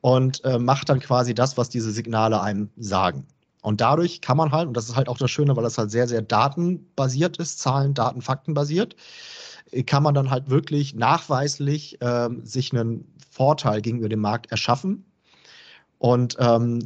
und 0.00 0.44
äh, 0.44 0.58
macht 0.58 0.88
dann 0.88 1.00
quasi 1.00 1.34
das, 1.34 1.56
was 1.56 1.68
diese 1.68 1.92
Signale 1.92 2.40
einem 2.40 2.70
sagen. 2.76 3.26
Und 3.62 3.80
dadurch 3.80 4.20
kann 4.20 4.36
man 4.36 4.50
halt, 4.50 4.66
und 4.66 4.76
das 4.76 4.88
ist 4.88 4.96
halt 4.96 5.08
auch 5.08 5.18
das 5.18 5.30
Schöne, 5.30 5.54
weil 5.56 5.62
das 5.62 5.78
halt 5.78 5.92
sehr, 5.92 6.08
sehr 6.08 6.20
datenbasiert 6.20 7.36
ist, 7.36 7.60
Zahlen, 7.60 7.94
Daten, 7.94 8.20
Fakten 8.20 8.54
basiert, 8.54 8.96
kann 9.86 10.02
man 10.02 10.14
dann 10.14 10.30
halt 10.30 10.50
wirklich 10.50 10.94
nachweislich 10.94 12.02
äh, 12.02 12.28
sich 12.42 12.72
einen 12.72 13.06
Vorteil 13.30 13.80
gegenüber 13.80 14.08
dem 14.08 14.20
Markt 14.20 14.50
erschaffen. 14.50 15.04
Und 15.98 16.36
ähm, 16.40 16.80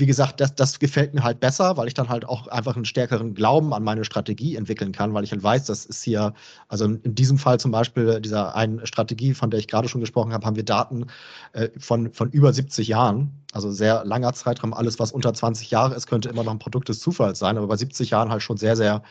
wie 0.00 0.06
gesagt, 0.06 0.40
das, 0.40 0.54
das 0.54 0.78
gefällt 0.78 1.14
mir 1.14 1.22
halt 1.22 1.40
besser, 1.40 1.76
weil 1.76 1.86
ich 1.86 1.94
dann 1.94 2.08
halt 2.08 2.24
auch 2.24 2.48
einfach 2.48 2.76
einen 2.76 2.84
stärkeren 2.84 3.34
Glauben 3.34 3.72
an 3.72 3.84
meine 3.84 4.04
Strategie 4.04 4.56
entwickeln 4.56 4.92
kann, 4.92 5.14
weil 5.14 5.24
ich 5.24 5.32
halt 5.32 5.42
weiß, 5.42 5.66
das 5.66 5.86
ist 5.86 6.02
hier, 6.02 6.34
also 6.68 6.86
in 6.86 7.14
diesem 7.14 7.38
Fall 7.38 7.60
zum 7.60 7.70
Beispiel 7.70 8.20
dieser 8.20 8.54
einen 8.54 8.86
Strategie, 8.86 9.34
von 9.34 9.50
der 9.50 9.60
ich 9.60 9.68
gerade 9.68 9.88
schon 9.88 10.00
gesprochen 10.00 10.32
habe, 10.32 10.44
haben 10.46 10.56
wir 10.56 10.64
Daten 10.64 11.06
äh, 11.52 11.68
von, 11.78 12.12
von 12.12 12.30
über 12.30 12.52
70 12.52 12.88
Jahren, 12.88 13.30
also 13.52 13.70
sehr 13.70 14.04
langer 14.04 14.32
Zeitraum. 14.32 14.74
Alles, 14.74 14.98
was 14.98 15.12
unter 15.12 15.32
20 15.32 15.70
Jahre 15.70 15.94
ist, 15.94 16.06
könnte 16.06 16.28
immer 16.28 16.42
noch 16.42 16.52
ein 16.52 16.58
Produkt 16.58 16.88
des 16.88 17.00
Zufalls 17.00 17.38
sein, 17.38 17.56
aber 17.56 17.66
bei 17.68 17.76
70 17.76 18.10
Jahren 18.10 18.30
halt 18.30 18.42
schon 18.42 18.56
sehr, 18.56 18.76
sehr 18.76 19.02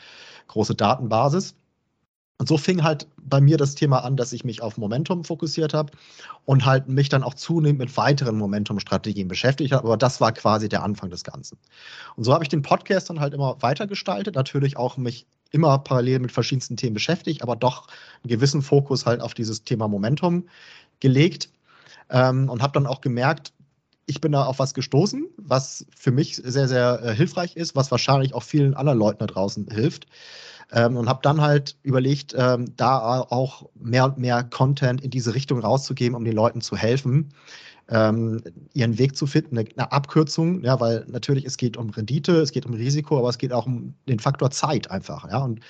große 0.47 0.75
Datenbasis. 0.75 1.55
Und 2.39 2.47
so 2.47 2.57
fing 2.57 2.83
halt 2.83 3.05
bei 3.21 3.41
mir 3.41 3.57
das 3.57 3.75
Thema 3.75 3.99
an, 4.05 4.15
dass 4.15 4.31
ich 4.31 4.45
mich 4.45 4.61
auf 4.61 4.77
Momentum 4.77 5.25
fokussiert 5.25 5.73
habe 5.73 5.91
und 6.45 6.65
halt 6.65 6.87
mich 6.87 7.09
dann 7.09 7.21
auch 7.21 7.33
zunehmend 7.33 7.79
mit 7.79 7.97
weiteren 7.97 8.37
Momentum-Strategien 8.37 9.27
beschäftigt 9.27 9.73
habe. 9.73 9.85
Aber 9.85 9.97
das 9.97 10.21
war 10.21 10.31
quasi 10.31 10.69
der 10.69 10.81
Anfang 10.81 11.09
des 11.09 11.25
Ganzen. 11.25 11.57
Und 12.15 12.23
so 12.23 12.33
habe 12.33 12.43
ich 12.45 12.49
den 12.49 12.61
Podcast 12.61 13.09
dann 13.09 13.19
halt 13.19 13.33
immer 13.33 13.57
weitergestaltet, 13.61 14.35
natürlich 14.35 14.77
auch 14.77 14.95
mich 14.95 15.27
immer 15.51 15.79
parallel 15.79 16.19
mit 16.19 16.31
verschiedensten 16.31 16.77
Themen 16.77 16.93
beschäftigt, 16.93 17.43
aber 17.43 17.57
doch 17.57 17.87
einen 18.23 18.29
gewissen 18.29 18.61
Fokus 18.61 19.05
halt 19.05 19.19
auf 19.19 19.33
dieses 19.33 19.65
Thema 19.65 19.89
Momentum 19.89 20.47
gelegt 21.01 21.49
ähm, 22.09 22.49
und 22.49 22.61
habe 22.61 22.73
dann 22.73 22.87
auch 22.87 23.01
gemerkt, 23.01 23.51
ich 24.05 24.21
bin 24.21 24.31
da 24.31 24.45
auf 24.45 24.59
was 24.59 24.73
gestoßen, 24.73 25.27
was 25.37 25.85
für 25.95 26.11
mich 26.11 26.37
sehr, 26.37 26.67
sehr 26.67 27.01
äh, 27.03 27.15
hilfreich 27.15 27.55
ist, 27.55 27.75
was 27.75 27.91
wahrscheinlich 27.91 28.33
auch 28.33 28.43
vielen 28.43 28.73
anderen 28.73 28.97
Leuten 28.97 29.19
da 29.19 29.27
draußen 29.27 29.67
hilft. 29.69 30.07
Ähm, 30.71 30.97
und 30.97 31.09
habe 31.09 31.19
dann 31.23 31.41
halt 31.41 31.77
überlegt, 31.83 32.35
ähm, 32.37 32.73
da 32.77 33.21
auch 33.21 33.69
mehr 33.75 34.05
und 34.05 34.17
mehr 34.17 34.43
Content 34.43 35.01
in 35.01 35.09
diese 35.09 35.33
Richtung 35.33 35.59
rauszugeben, 35.59 36.15
um 36.15 36.23
den 36.23 36.35
Leuten 36.35 36.61
zu 36.61 36.75
helfen, 36.75 37.33
ähm, 37.89 38.41
ihren 38.73 38.97
Weg 38.99 39.15
zu 39.17 39.25
finden, 39.25 39.57
eine, 39.57 39.67
eine, 39.75 39.91
Abkürzung, 39.91 40.63
ja, 40.63 40.79
weil 40.79 41.05
natürlich 41.07 41.45
es 41.45 41.57
geht 41.57 41.75
um 41.75 41.89
Rendite, 41.89 42.33
es 42.33 42.51
geht 42.51 42.65
um 42.67 42.73
Risiko, 42.73 43.17
aber 43.17 43.29
es 43.29 43.39
geht 43.39 43.51
auch 43.51 43.65
um 43.65 43.95
den 44.07 44.19
Faktor 44.19 44.51
Zeit 44.51 44.91
einfach, 44.91 45.27
ja. 45.29 45.39
Und 45.39 45.61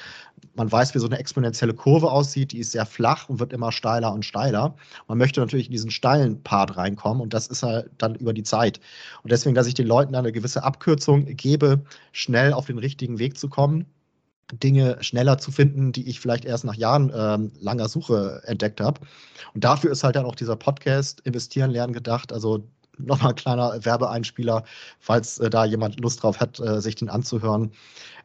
man 0.55 0.71
weiß, 0.71 0.93
wie 0.95 0.99
so 0.99 1.05
eine 1.05 1.17
exponentielle 1.17 1.73
Kurve 1.73 2.11
aussieht, 2.11 2.51
die 2.51 2.59
ist 2.59 2.71
sehr 2.71 2.85
flach 2.85 3.29
und 3.29 3.39
wird 3.39 3.53
immer 3.53 3.71
steiler 3.71 4.13
und 4.13 4.25
steiler. 4.25 4.75
Man 5.07 5.17
möchte 5.17 5.39
natürlich 5.39 5.67
in 5.67 5.71
diesen 5.71 5.91
steilen 5.91 6.43
Part 6.43 6.75
reinkommen 6.75 7.21
und 7.21 7.33
das 7.33 7.47
ist 7.47 7.63
halt 7.63 7.89
dann 7.97 8.15
über 8.15 8.33
die 8.33 8.43
Zeit. 8.43 8.79
Und 9.23 9.31
deswegen, 9.31 9.55
dass 9.55 9.67
ich 9.67 9.73
den 9.73 9.87
Leuten 9.87 10.15
eine 10.15 10.31
gewisse 10.31 10.63
Abkürzung 10.63 11.25
gebe, 11.25 11.81
schnell 12.11 12.53
auf 12.53 12.65
den 12.65 12.79
richtigen 12.79 13.19
Weg 13.19 13.37
zu 13.37 13.47
kommen 13.47 13.85
Dinge 14.53 14.97
schneller 15.01 15.37
zu 15.37 15.51
finden, 15.51 15.91
die 15.91 16.07
ich 16.07 16.19
vielleicht 16.19 16.45
erst 16.45 16.65
nach 16.65 16.75
Jahren 16.75 17.11
ähm, 17.15 17.51
langer 17.59 17.89
Suche 17.89 18.41
entdeckt 18.45 18.81
habe. 18.81 19.01
Und 19.53 19.63
dafür 19.63 19.91
ist 19.91 20.03
halt 20.03 20.15
dann 20.15 20.25
auch 20.25 20.35
dieser 20.35 20.55
Podcast 20.55 21.21
Investieren 21.21 21.71
lernen 21.71 21.93
gedacht. 21.93 22.33
Also 22.33 22.63
nochmal 22.99 23.29
ein 23.29 23.35
kleiner 23.35 23.83
Werbeeinspieler, 23.83 24.63
falls 24.99 25.39
äh, 25.39 25.49
da 25.49 25.65
jemand 25.65 25.99
Lust 25.99 26.23
drauf 26.23 26.39
hat, 26.39 26.59
äh, 26.59 26.81
sich 26.81 26.95
den 26.95 27.09
anzuhören. 27.09 27.71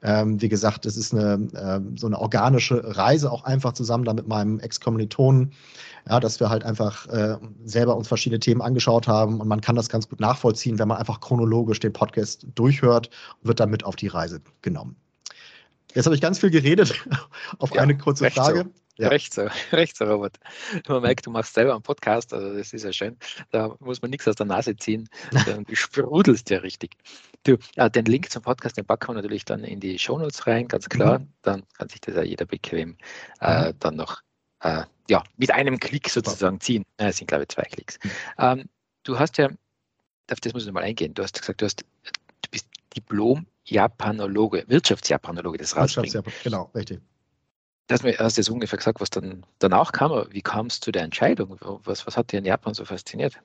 Ähm, 0.02 0.40
wie 0.42 0.48
gesagt, 0.48 0.84
es 0.86 0.96
ist 0.96 1.14
eine, 1.14 1.48
äh, 1.54 1.98
so 1.98 2.06
eine 2.06 2.18
organische 2.18 2.96
Reise 2.96 3.30
auch 3.30 3.44
einfach 3.44 3.72
zusammen 3.72 4.04
da 4.04 4.12
mit 4.12 4.28
meinem 4.28 4.60
Ex-Kommilitonen, 4.60 5.52
ja, 6.08 6.20
dass 6.20 6.40
wir 6.40 6.50
halt 6.50 6.64
einfach 6.64 7.06
äh, 7.08 7.38
selber 7.64 7.96
uns 7.96 8.08
verschiedene 8.08 8.40
Themen 8.40 8.60
angeschaut 8.60 9.08
haben 9.08 9.40
und 9.40 9.48
man 9.48 9.60
kann 9.60 9.76
das 9.76 9.88
ganz 9.88 10.08
gut 10.08 10.20
nachvollziehen, 10.20 10.78
wenn 10.78 10.88
man 10.88 10.98
einfach 10.98 11.20
chronologisch 11.20 11.80
den 11.80 11.92
Podcast 11.92 12.46
durchhört 12.54 13.08
und 13.40 13.48
wird 13.48 13.60
dann 13.60 13.70
mit 13.70 13.84
auf 13.84 13.96
die 13.96 14.08
Reise 14.08 14.40
genommen. 14.60 14.96
Jetzt 15.94 16.06
habe 16.06 16.14
ich 16.14 16.20
ganz 16.20 16.38
viel 16.38 16.50
geredet 16.50 17.04
auf 17.58 17.74
ja, 17.74 17.82
eine 17.82 17.96
kurze 17.96 18.30
Frage. 18.30 18.64
So. 18.64 18.84
Ja. 18.96 19.08
Recht 19.08 19.34
so, 19.34 19.48
recht 19.72 19.96
so, 19.96 20.04
Robert. 20.04 20.38
Man 20.88 21.02
merkt, 21.02 21.26
du 21.26 21.30
machst 21.30 21.54
selber 21.54 21.72
einen 21.72 21.82
Podcast, 21.82 22.32
also 22.32 22.56
das 22.56 22.72
ist 22.72 22.84
ja 22.84 22.92
schön. 22.92 23.16
Da 23.50 23.74
muss 23.80 24.02
man 24.02 24.10
nichts 24.10 24.28
aus 24.28 24.36
der 24.36 24.46
Nase 24.46 24.76
ziehen. 24.76 25.08
Du 25.66 25.74
sprudelst 25.74 26.48
ja 26.50 26.58
richtig. 26.58 26.96
Du, 27.42 27.56
ja, 27.76 27.88
den 27.88 28.04
Link 28.04 28.30
zum 28.30 28.42
Podcast, 28.42 28.76
den 28.76 28.84
packen 28.84 29.08
wir 29.08 29.14
natürlich 29.14 29.44
dann 29.44 29.64
in 29.64 29.80
die 29.80 29.98
Shownotes 29.98 30.46
rein, 30.46 30.68
ganz 30.68 30.88
klar. 30.88 31.18
Mhm. 31.20 31.28
Dann 31.42 31.62
kann 31.76 31.88
sich 31.88 32.00
das 32.00 32.14
ja 32.14 32.22
jeder 32.22 32.46
bequem 32.46 32.96
äh, 33.40 33.68
mhm. 33.68 33.78
dann 33.80 33.96
noch 33.96 34.22
äh, 34.60 34.84
ja, 35.08 35.22
mit 35.36 35.50
einem 35.50 35.78
Klick 35.78 36.08
sozusagen 36.08 36.60
ziehen. 36.60 36.84
Äh, 36.96 37.08
es 37.08 37.18
sind, 37.18 37.26
glaube 37.26 37.42
ich, 37.42 37.48
zwei 37.48 37.62
Klicks. 37.62 37.98
Mhm. 38.02 38.10
Ähm, 38.38 38.64
du 39.02 39.18
hast 39.18 39.38
ja, 39.38 39.48
auf 40.30 40.40
das 40.40 40.54
muss 40.54 40.66
ich 40.66 40.72
mal 40.72 40.84
eingehen, 40.84 41.14
du 41.14 41.22
hast 41.22 41.38
gesagt, 41.38 41.60
du, 41.60 41.66
hast, 41.66 41.84
du 42.46 42.50
bist 42.50 42.68
Diplom-Japanologe, 42.96 44.64
Wirtschaftsjapanologe, 44.68 45.58
das 45.58 45.76
rausbringt. 45.76 46.16
Genau, 46.42 46.70
richtig. 46.74 47.00
Das 47.86 48.02
hast 48.02 48.36
du 48.36 48.40
jetzt 48.40 48.48
ungefähr 48.48 48.78
gesagt, 48.78 49.00
was 49.00 49.10
dann 49.10 49.44
danach 49.58 49.92
kam. 49.92 50.26
Wie 50.30 50.40
kam 50.40 50.66
es 50.66 50.80
zu 50.80 50.90
der 50.90 51.02
Entscheidung? 51.02 51.58
Was, 51.60 52.06
was 52.06 52.16
hat 52.16 52.32
dir 52.32 52.38
in 52.38 52.46
Japan 52.46 52.72
so 52.72 52.84
fasziniert? 52.84 53.40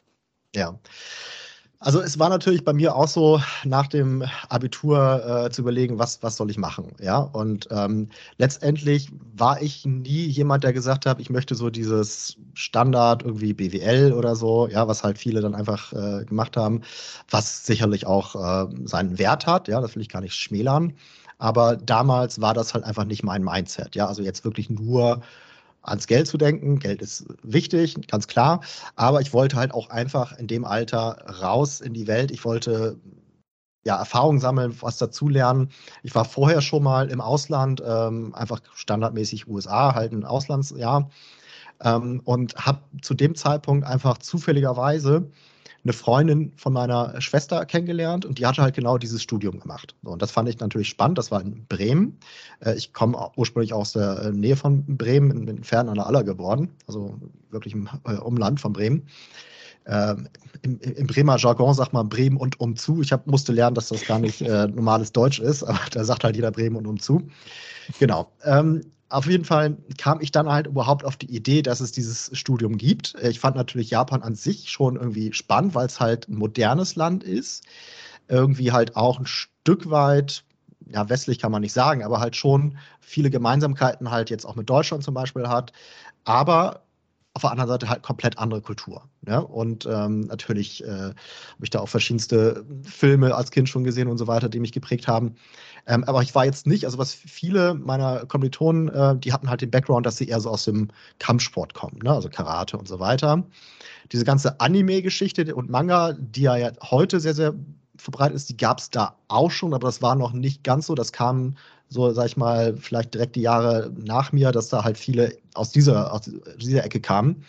Ja, 0.55 0.79
also 1.81 2.01
es 2.01 2.19
war 2.19 2.27
natürlich 2.29 2.65
bei 2.65 2.73
mir 2.73 2.93
auch 2.95 3.07
so, 3.07 3.41
nach 3.63 3.87
dem 3.87 4.25
Abitur 4.49 5.45
äh, 5.45 5.49
zu 5.49 5.61
überlegen, 5.61 5.97
was, 5.97 6.21
was 6.21 6.35
soll 6.35 6.49
ich 6.49 6.57
machen. 6.57 6.91
Ja, 6.99 7.19
und 7.19 7.69
ähm, 7.71 8.09
letztendlich 8.37 9.09
war 9.37 9.61
ich 9.61 9.85
nie 9.85 10.25
jemand, 10.27 10.65
der 10.65 10.73
gesagt 10.73 11.05
hat, 11.05 11.21
ich 11.21 11.29
möchte 11.29 11.55
so 11.55 11.69
dieses 11.69 12.35
Standard 12.53 13.23
irgendwie 13.23 13.53
BWL 13.53 14.11
oder 14.11 14.35
so, 14.35 14.67
ja, 14.67 14.87
was 14.89 15.03
halt 15.03 15.17
viele 15.17 15.39
dann 15.39 15.55
einfach 15.55 15.93
äh, 15.93 16.25
gemacht 16.25 16.57
haben, 16.57 16.81
was 17.29 17.65
sicherlich 17.65 18.05
auch 18.05 18.35
äh, 18.35 18.67
seinen 18.83 19.17
Wert 19.17 19.47
hat. 19.47 19.69
Ja, 19.69 19.79
das 19.79 19.95
will 19.95 20.01
ich 20.01 20.09
gar 20.09 20.21
nicht 20.21 20.35
schmälern. 20.35 20.93
Aber 21.37 21.77
damals 21.77 22.41
war 22.41 22.53
das 22.53 22.73
halt 22.73 22.83
einfach 22.83 23.05
nicht 23.05 23.23
mein 23.23 23.41
Mindset. 23.43 23.95
Ja, 23.95 24.07
also 24.07 24.21
jetzt 24.21 24.43
wirklich 24.43 24.69
nur 24.69 25.21
ans 25.81 26.07
Geld 26.07 26.27
zu 26.27 26.37
denken. 26.37 26.79
Geld 26.79 27.01
ist 27.01 27.25
wichtig, 27.43 27.95
ganz 28.07 28.27
klar. 28.27 28.61
Aber 28.95 29.21
ich 29.21 29.33
wollte 29.33 29.55
halt 29.55 29.73
auch 29.73 29.89
einfach 29.89 30.37
in 30.37 30.47
dem 30.47 30.65
Alter 30.65 31.25
raus 31.41 31.81
in 31.81 31.93
die 31.93 32.07
Welt. 32.07 32.31
Ich 32.31 32.45
wollte 32.45 32.97
ja, 33.85 33.97
Erfahrung 33.97 34.39
sammeln, 34.39 34.75
was 34.81 34.97
dazulernen. 34.97 35.69
Ich 36.03 36.13
war 36.13 36.25
vorher 36.25 36.61
schon 36.61 36.83
mal 36.83 37.09
im 37.09 37.21
Ausland, 37.21 37.81
ähm, 37.85 38.35
einfach 38.35 38.61
standardmäßig 38.73 39.47
USA, 39.47 39.95
halt 39.95 40.11
ein 40.11 40.25
Auslandsjahr. 40.25 41.09
Ähm, 41.81 42.21
und 42.25 42.55
habe 42.55 42.81
zu 43.01 43.13
dem 43.13 43.35
Zeitpunkt 43.35 43.87
einfach 43.87 44.17
zufälligerweise 44.17 45.31
eine 45.83 45.93
Freundin 45.93 46.51
von 46.57 46.73
meiner 46.73 47.19
Schwester 47.21 47.65
kennengelernt 47.65 48.25
und 48.25 48.37
die 48.37 48.45
hatte 48.45 48.61
halt 48.61 48.75
genau 48.75 48.97
dieses 48.97 49.21
Studium 49.23 49.59
gemacht. 49.59 49.95
So, 50.03 50.11
und 50.11 50.21
das 50.21 50.31
fand 50.31 50.49
ich 50.49 50.59
natürlich 50.59 50.89
spannend. 50.89 51.17
Das 51.17 51.31
war 51.31 51.41
in 51.41 51.65
Bremen. 51.67 52.17
Äh, 52.59 52.75
ich 52.75 52.93
komme 52.93 53.17
ursprünglich 53.35 53.73
aus 53.73 53.93
der 53.93 54.19
äh, 54.23 54.31
Nähe 54.31 54.55
von 54.55 54.83
Bremen, 54.97 55.31
in, 55.31 55.47
in 55.47 55.63
Fern 55.63 55.89
an 55.89 55.95
der 55.95 56.07
Aller 56.07 56.23
geboren, 56.23 56.69
also 56.87 57.17
wirklich 57.49 57.73
im 57.73 57.89
äh, 58.05 58.15
Umland 58.15 58.59
von 58.59 58.73
Bremen. 58.73 59.07
Ähm, 59.87 60.27
im, 60.61 60.79
im, 60.79 61.07
Bremer 61.07 61.37
Jargon 61.37 61.73
sagt 61.73 61.93
man 61.93 62.09
Bremen 62.09 62.37
und 62.37 62.59
umzu. 62.59 63.01
Ich 63.01 63.11
hab, 63.11 63.25
musste 63.25 63.53
lernen, 63.53 63.75
dass 63.75 63.89
das 63.89 64.05
gar 64.05 64.19
nicht 64.19 64.41
äh, 64.41 64.67
normales 64.67 65.11
Deutsch 65.11 65.39
ist, 65.39 65.63
aber 65.63 65.79
da 65.91 66.03
sagt 66.03 66.23
halt 66.23 66.35
jeder 66.35 66.51
Bremen 66.51 66.75
und 66.75 66.85
umzu. 66.85 67.27
Genau. 67.99 68.31
Ähm, 68.43 68.81
auf 69.09 69.25
jeden 69.25 69.45
Fall 69.45 69.77
kam 69.97 70.21
ich 70.21 70.31
dann 70.31 70.49
halt 70.49 70.67
überhaupt 70.67 71.03
auf 71.03 71.17
die 71.17 71.35
Idee, 71.35 71.61
dass 71.63 71.79
es 71.79 71.91
dieses 71.91 72.29
Studium 72.37 72.77
gibt. 72.77 73.15
Ich 73.21 73.39
fand 73.39 73.55
natürlich 73.55 73.89
Japan 73.89 74.21
an 74.21 74.35
sich 74.35 74.69
schon 74.69 74.95
irgendwie 74.95 75.33
spannend, 75.33 75.73
weil 75.75 75.87
es 75.87 75.99
halt 75.99 76.29
ein 76.29 76.35
modernes 76.35 76.95
Land 76.95 77.23
ist. 77.23 77.63
Irgendwie 78.27 78.71
halt 78.71 78.95
auch 78.95 79.19
ein 79.19 79.25
Stück 79.25 79.89
weit, 79.89 80.43
ja, 80.87 81.09
westlich 81.09 81.39
kann 81.39 81.51
man 81.51 81.61
nicht 81.61 81.73
sagen, 81.73 82.03
aber 82.03 82.19
halt 82.19 82.35
schon 82.35 82.77
viele 82.99 83.31
Gemeinsamkeiten 83.31 84.11
halt 84.11 84.29
jetzt 84.29 84.45
auch 84.45 84.55
mit 84.55 84.69
Deutschland 84.69 85.03
zum 85.03 85.15
Beispiel 85.15 85.47
hat. 85.47 85.73
Aber 86.23 86.83
auf 87.39 87.43
der 87.43 87.51
anderen 87.51 87.69
Seite 87.69 87.89
halt 87.89 88.03
komplett 88.03 88.37
andere 88.37 88.61
Kultur. 88.61 89.03
Ja? 89.25 89.39
Und 89.39 89.85
ähm, 89.85 90.21
natürlich 90.21 90.83
äh, 90.83 90.87
habe 90.87 91.15
ich 91.63 91.69
da 91.69 91.79
auch 91.79 91.87
verschiedenste 91.87 92.65
Filme 92.83 93.33
als 93.33 93.51
Kind 93.51 93.69
schon 93.69 93.85
gesehen 93.85 94.09
und 94.09 94.17
so 94.17 94.27
weiter, 94.27 94.49
die 94.49 94.59
mich 94.59 94.73
geprägt 94.73 95.07
haben. 95.07 95.35
Ähm, 95.87 96.03
aber 96.03 96.21
ich 96.21 96.35
war 96.35 96.43
jetzt 96.43 96.67
nicht, 96.67 96.83
also 96.83 96.97
was 96.97 97.13
viele 97.13 97.73
meiner 97.75 98.25
Kommilitonen, 98.25 98.89
äh, 98.89 99.17
die 99.17 99.31
hatten 99.31 99.49
halt 99.49 99.61
den 99.61 99.71
Background, 99.71 100.05
dass 100.05 100.17
sie 100.17 100.27
eher 100.27 100.41
so 100.41 100.49
aus 100.49 100.65
dem 100.65 100.89
Kampfsport 101.19 101.73
kommen, 101.73 101.99
ne? 102.03 102.11
also 102.11 102.29
Karate 102.29 102.77
und 102.77 102.87
so 102.87 102.99
weiter. 102.99 103.43
Diese 104.11 104.25
ganze 104.25 104.59
Anime-Geschichte 104.59 105.55
und 105.55 105.69
Manga, 105.69 106.13
die 106.13 106.41
ja 106.41 106.71
heute 106.81 107.21
sehr, 107.21 107.33
sehr 107.33 107.53
verbreitet 107.95 108.35
ist, 108.35 108.49
die 108.49 108.57
gab 108.57 108.79
es 108.79 108.89
da 108.89 109.15
auch 109.29 109.51
schon, 109.51 109.73
aber 109.73 109.87
das 109.87 110.01
war 110.01 110.15
noch 110.15 110.33
nicht 110.33 110.63
ganz 110.63 110.87
so. 110.87 110.95
Das 110.95 111.13
kam 111.13 111.55
so, 111.89 112.11
sag 112.13 112.27
ich 112.27 112.37
mal, 112.37 112.77
vielleicht 112.77 113.13
direkt 113.13 113.35
die 113.35 113.41
Jahre 113.41 113.91
nach 113.97 114.31
mir, 114.31 114.51
dass 114.51 114.69
da 114.69 114.83
halt 114.83 114.97
viele 114.97 115.35
aus 115.55 115.71
dieser, 115.71 116.13
aus 116.13 116.29
dieser 116.57 116.85
Ecke 116.85 117.01
kamen. 117.01 117.43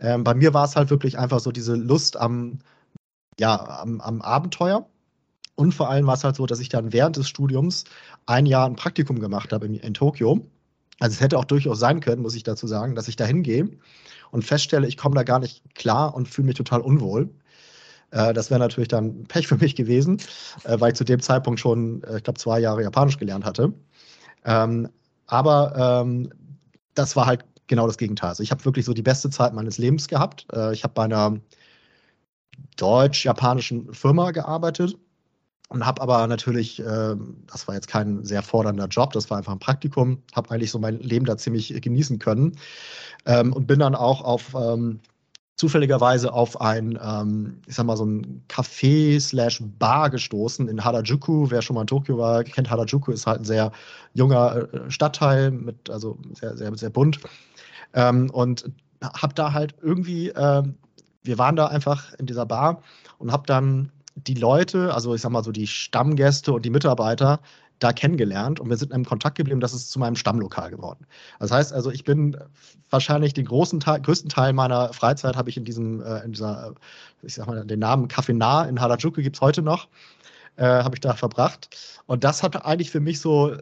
Ähm, 0.00 0.24
bei 0.24 0.34
mir 0.34 0.52
war 0.52 0.64
es 0.64 0.76
halt 0.76 0.90
wirklich 0.90 1.18
einfach 1.18 1.40
so 1.40 1.52
diese 1.52 1.74
Lust 1.76 2.16
am, 2.16 2.58
ja, 3.38 3.80
am, 3.80 4.00
am 4.00 4.20
Abenteuer. 4.20 4.86
Und 5.54 5.72
vor 5.74 5.90
allem 5.90 6.06
war 6.06 6.14
es 6.14 6.24
halt 6.24 6.36
so, 6.36 6.46
dass 6.46 6.60
ich 6.60 6.68
dann 6.68 6.92
während 6.92 7.16
des 7.16 7.28
Studiums 7.28 7.84
ein 8.26 8.46
Jahr 8.46 8.66
ein 8.66 8.76
Praktikum 8.76 9.20
gemacht 9.20 9.52
habe 9.52 9.66
in, 9.66 9.74
in 9.74 9.94
Tokio. 9.94 10.46
Also 11.00 11.14
es 11.14 11.20
hätte 11.20 11.38
auch 11.38 11.44
durchaus 11.44 11.78
sein 11.78 12.00
können, 12.00 12.22
muss 12.22 12.34
ich 12.34 12.42
dazu 12.42 12.66
sagen, 12.66 12.94
dass 12.94 13.08
ich 13.08 13.16
da 13.16 13.24
hingehe 13.24 13.68
und 14.30 14.44
feststelle, 14.44 14.86
ich 14.86 14.96
komme 14.96 15.14
da 15.14 15.22
gar 15.22 15.38
nicht 15.38 15.62
klar 15.74 16.14
und 16.14 16.28
fühle 16.28 16.46
mich 16.46 16.56
total 16.56 16.80
unwohl. 16.80 17.30
Äh, 18.10 18.32
das 18.32 18.50
wäre 18.50 18.60
natürlich 18.60 18.88
dann 18.88 19.24
Pech 19.24 19.46
für 19.48 19.56
mich 19.56 19.76
gewesen, 19.76 20.18
äh, 20.64 20.78
weil 20.80 20.92
ich 20.92 20.98
zu 20.98 21.04
dem 21.04 21.20
Zeitpunkt 21.20 21.60
schon, 21.60 22.02
äh, 22.04 22.18
ich 22.18 22.24
glaube, 22.24 22.38
zwei 22.38 22.60
Jahre 22.60 22.82
Japanisch 22.82 23.18
gelernt 23.18 23.44
hatte. 23.44 23.72
Ähm, 24.44 24.88
aber 25.26 26.02
ähm, 26.04 26.30
das 26.94 27.16
war 27.16 27.26
halt 27.26 27.44
genau 27.66 27.86
das 27.86 27.98
Gegenteil. 27.98 28.30
Also 28.30 28.42
ich 28.42 28.50
habe 28.50 28.64
wirklich 28.64 28.86
so 28.86 28.94
die 28.94 29.02
beste 29.02 29.30
Zeit 29.30 29.54
meines 29.54 29.78
Lebens 29.78 30.08
gehabt. 30.08 30.46
Äh, 30.52 30.72
ich 30.72 30.84
habe 30.84 30.94
bei 30.94 31.04
einer 31.04 31.38
deutsch-japanischen 32.76 33.92
Firma 33.92 34.30
gearbeitet 34.30 34.96
und 35.68 35.84
habe 35.84 36.00
aber 36.00 36.26
natürlich, 36.26 36.80
äh, 36.80 37.14
das 37.46 37.68
war 37.68 37.74
jetzt 37.74 37.88
kein 37.88 38.24
sehr 38.24 38.42
fordernder 38.42 38.86
Job, 38.86 39.12
das 39.12 39.28
war 39.30 39.38
einfach 39.38 39.52
ein 39.52 39.58
Praktikum, 39.58 40.22
habe 40.34 40.50
eigentlich 40.50 40.70
so 40.70 40.78
mein 40.78 40.98
Leben 41.00 41.26
da 41.26 41.36
ziemlich 41.36 41.80
genießen 41.80 42.18
können 42.18 42.56
ähm, 43.26 43.52
und 43.52 43.66
bin 43.66 43.78
dann 43.78 43.94
auch 43.94 44.22
auf 44.22 44.54
ähm, 44.54 45.00
zufälligerweise 45.58 46.32
auf 46.32 46.60
ein, 46.60 46.98
ähm, 47.02 47.60
ich 47.66 47.74
sag 47.74 47.84
mal, 47.84 47.96
so 47.96 48.06
ein 48.06 48.44
Café 48.48 49.20
slash 49.20 49.60
Bar 49.78 50.08
gestoßen 50.08 50.68
in 50.68 50.84
Harajuku. 50.84 51.50
Wer 51.50 51.62
schon 51.62 51.74
mal 51.74 51.80
in 51.82 51.88
Tokio 51.88 52.16
war, 52.16 52.44
kennt 52.44 52.70
Harajuku, 52.70 53.10
ist 53.10 53.26
halt 53.26 53.40
ein 53.40 53.44
sehr 53.44 53.72
junger 54.14 54.72
äh, 54.72 54.90
Stadtteil 54.90 55.50
mit, 55.50 55.90
also 55.90 56.16
sehr, 56.32 56.56
sehr, 56.56 56.74
sehr 56.76 56.90
bunt. 56.90 57.18
Ähm, 57.92 58.30
und 58.30 58.70
hab 59.02 59.34
da 59.34 59.52
halt 59.52 59.74
irgendwie, 59.82 60.28
äh, 60.28 60.62
wir 61.24 61.38
waren 61.38 61.56
da 61.56 61.66
einfach 61.66 62.14
in 62.14 62.26
dieser 62.26 62.46
Bar 62.46 62.80
und 63.18 63.32
hab 63.32 63.46
dann 63.48 63.90
die 64.14 64.34
Leute, 64.34 64.94
also 64.94 65.12
ich 65.14 65.20
sag 65.20 65.32
mal 65.32 65.42
so 65.42 65.50
die 65.50 65.66
Stammgäste 65.66 66.52
und 66.52 66.64
die 66.64 66.70
Mitarbeiter 66.70 67.40
da 67.78 67.92
kennengelernt 67.92 68.60
und 68.60 68.70
wir 68.70 68.76
sind 68.76 68.92
in 68.92 69.04
Kontakt 69.04 69.36
geblieben. 69.36 69.60
Das 69.60 69.72
ist 69.72 69.90
zu 69.90 69.98
meinem 69.98 70.16
Stammlokal 70.16 70.70
geworden. 70.70 71.06
Das 71.38 71.50
heißt 71.50 71.72
also, 71.72 71.90
ich 71.90 72.04
bin 72.04 72.36
wahrscheinlich 72.90 73.34
den 73.34 73.44
großen 73.44 73.80
Teil, 73.80 74.00
größten 74.00 74.28
Teil 74.28 74.52
meiner 74.52 74.92
Freizeit 74.92 75.36
habe 75.36 75.50
ich 75.50 75.56
in 75.56 75.64
diesem, 75.64 76.02
äh, 76.02 76.24
in 76.24 76.32
dieser, 76.32 76.74
ich 77.22 77.34
sag 77.34 77.46
mal, 77.46 77.64
den 77.64 77.78
Namen 77.78 78.08
Café 78.08 78.34
Nah 78.34 78.64
in 78.64 78.80
Harajuku 78.80 79.22
gibt 79.22 79.36
es 79.36 79.40
heute 79.40 79.62
noch, 79.62 79.88
äh, 80.56 80.64
habe 80.64 80.96
ich 80.96 81.00
da 81.00 81.14
verbracht. 81.14 81.68
Und 82.06 82.24
das 82.24 82.42
hat 82.42 82.64
eigentlich 82.64 82.90
für 82.90 83.00
mich 83.00 83.20
so 83.20 83.56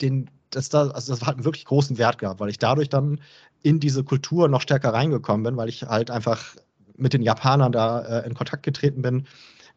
den, 0.00 0.30
das, 0.50 0.68
da, 0.68 0.88
also 0.88 1.12
das 1.12 1.26
hat 1.26 1.36
einen 1.36 1.44
wirklich 1.44 1.64
großen 1.64 1.98
Wert 1.98 2.18
gehabt, 2.18 2.40
weil 2.40 2.50
ich 2.50 2.58
dadurch 2.58 2.88
dann 2.88 3.20
in 3.62 3.80
diese 3.80 4.04
Kultur 4.04 4.48
noch 4.48 4.60
stärker 4.60 4.92
reingekommen 4.92 5.42
bin, 5.42 5.56
weil 5.56 5.68
ich 5.68 5.82
halt 5.82 6.10
einfach 6.10 6.54
mit 6.96 7.12
den 7.12 7.22
Japanern 7.22 7.72
da 7.72 8.00
äh, 8.00 8.26
in 8.26 8.34
Kontakt 8.34 8.62
getreten 8.62 9.02
bin 9.02 9.26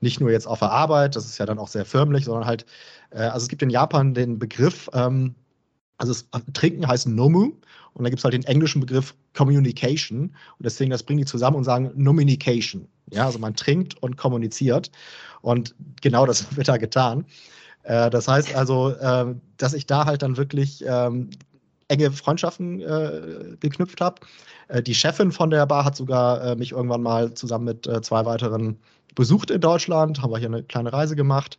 nicht 0.01 0.19
nur 0.19 0.31
jetzt 0.31 0.47
auf 0.47 0.59
der 0.59 0.71
Arbeit, 0.71 1.15
das 1.15 1.25
ist 1.25 1.37
ja 1.37 1.45
dann 1.45 1.59
auch 1.59 1.67
sehr 1.67 1.85
förmlich, 1.85 2.25
sondern 2.25 2.45
halt, 2.45 2.65
äh, 3.11 3.19
also 3.19 3.43
es 3.43 3.49
gibt 3.49 3.61
in 3.61 3.69
Japan 3.69 4.13
den 4.13 4.39
Begriff, 4.39 4.89
ähm, 4.93 5.35
also 5.97 6.11
es, 6.11 6.27
Trinken 6.53 6.87
heißt 6.87 7.07
Nomu 7.07 7.51
und 7.93 8.03
da 8.03 8.09
gibt 8.09 8.19
es 8.19 8.23
halt 8.23 8.33
den 8.33 8.43
englischen 8.43 8.79
Begriff 8.79 9.13
Communication 9.33 10.21
und 10.21 10.31
deswegen 10.63 10.91
das 10.91 11.03
bringen 11.03 11.19
die 11.19 11.25
zusammen 11.25 11.57
und 11.57 11.65
sagen 11.65 11.91
Nominication. 11.95 12.87
Ja, 13.11 13.25
also 13.25 13.39
man 13.39 13.55
trinkt 13.55 14.01
und 14.01 14.17
kommuniziert 14.17 14.91
und 15.41 15.75
genau 16.01 16.25
das 16.25 16.45
wird 16.55 16.67
da 16.67 16.77
getan. 16.77 17.25
Äh, 17.83 18.09
das 18.09 18.27
heißt 18.27 18.55
also, 18.55 18.91
äh, 18.91 19.35
dass 19.57 19.73
ich 19.73 19.85
da 19.85 20.05
halt 20.05 20.21
dann 20.21 20.37
wirklich 20.37 20.83
ähm, 20.87 21.29
enge 21.89 22.11
Freundschaften 22.11 22.79
äh, 22.81 23.57
geknüpft 23.59 23.99
habe. 23.99 24.21
Äh, 24.69 24.81
die 24.81 24.95
Chefin 24.95 25.31
von 25.31 25.49
der 25.49 25.65
Bar 25.65 25.83
hat 25.83 25.95
sogar 25.95 26.41
äh, 26.43 26.55
mich 26.55 26.71
irgendwann 26.71 27.03
mal 27.03 27.33
zusammen 27.33 27.65
mit 27.65 27.87
äh, 27.87 28.01
zwei 28.01 28.25
weiteren 28.25 28.77
besucht 29.15 29.51
in 29.51 29.59
Deutschland, 29.59 30.21
haben 30.21 30.31
wir 30.31 30.37
hier 30.37 30.47
eine 30.47 30.63
kleine 30.63 30.93
Reise 30.93 31.15
gemacht. 31.15 31.57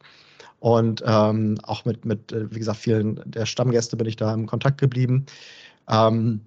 Und 0.61 1.03
ähm, 1.07 1.59
auch 1.63 1.85
mit, 1.85 2.05
mit, 2.05 2.33
äh, 2.33 2.51
wie 2.51 2.59
gesagt, 2.59 2.79
vielen 2.79 3.21
der 3.25 3.47
Stammgäste 3.47 3.97
bin 3.97 4.07
ich 4.07 4.17
da 4.17 4.33
im 4.33 4.47
Kontakt 4.47 4.79
geblieben. 4.79 5.27
Ähm, 5.89 6.43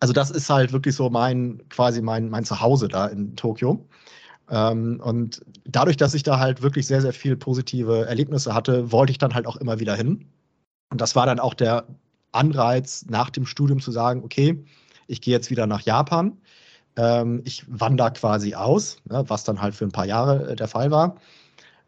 also 0.00 0.12
das 0.12 0.30
ist 0.30 0.48
halt 0.50 0.72
wirklich 0.72 0.94
so 0.94 1.10
mein, 1.10 1.62
quasi 1.70 2.02
mein, 2.02 2.28
mein 2.28 2.44
Zuhause 2.44 2.88
da 2.88 3.06
in 3.06 3.34
Tokio. 3.36 3.86
Ähm, 4.50 5.00
und 5.02 5.42
dadurch, 5.64 5.96
dass 5.96 6.14
ich 6.14 6.22
da 6.22 6.38
halt 6.38 6.62
wirklich 6.62 6.86
sehr, 6.86 7.02
sehr 7.02 7.12
viel 7.12 7.36
positive 7.36 8.06
Erlebnisse 8.06 8.54
hatte, 8.54 8.92
wollte 8.92 9.12
ich 9.12 9.18
dann 9.18 9.34
halt 9.34 9.46
auch 9.46 9.56
immer 9.56 9.80
wieder 9.80 9.94
hin. 9.94 10.26
Und 10.90 11.00
das 11.00 11.16
war 11.16 11.26
dann 11.26 11.40
auch 11.40 11.54
der 11.54 11.86
Anreiz 12.32 13.06
nach 13.08 13.30
dem 13.30 13.46
Studium 13.46 13.80
zu 13.80 13.90
sagen, 13.90 14.22
okay, 14.24 14.64
ich 15.06 15.20
gehe 15.20 15.34
jetzt 15.34 15.50
wieder 15.50 15.66
nach 15.66 15.82
Japan. 15.82 16.36
Ähm, 16.96 17.42
ich 17.44 17.64
wandere 17.68 18.12
quasi 18.12 18.54
aus, 18.54 18.98
ne, 19.04 19.24
was 19.28 19.44
dann 19.44 19.60
halt 19.60 19.74
für 19.74 19.84
ein 19.84 19.92
paar 19.92 20.06
Jahre 20.06 20.50
äh, 20.50 20.56
der 20.56 20.68
Fall 20.68 20.90
war. 20.90 21.16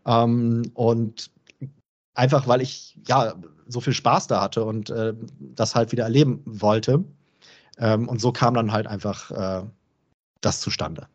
Ähm, 0.07 0.71
und 0.75 1.31
einfach, 2.15 2.47
weil 2.47 2.61
ich 2.61 2.99
ja 3.07 3.35
so 3.67 3.81
viel 3.81 3.93
Spaß 3.93 4.27
da 4.27 4.41
hatte 4.41 4.65
und 4.65 4.91
äh, 4.91 5.15
das 5.39 5.75
halt 5.75 5.93
wieder 5.93 6.05
erleben 6.05 6.43
wollte. 6.45 7.05
Ähm, 7.79 8.09
und 8.09 8.21
so 8.21 8.33
kam 8.33 8.55
dann 8.55 8.73
halt 8.73 8.87
einfach 8.87 9.31
äh, 9.31 9.67
das 10.41 10.61
zustande. 10.61 11.09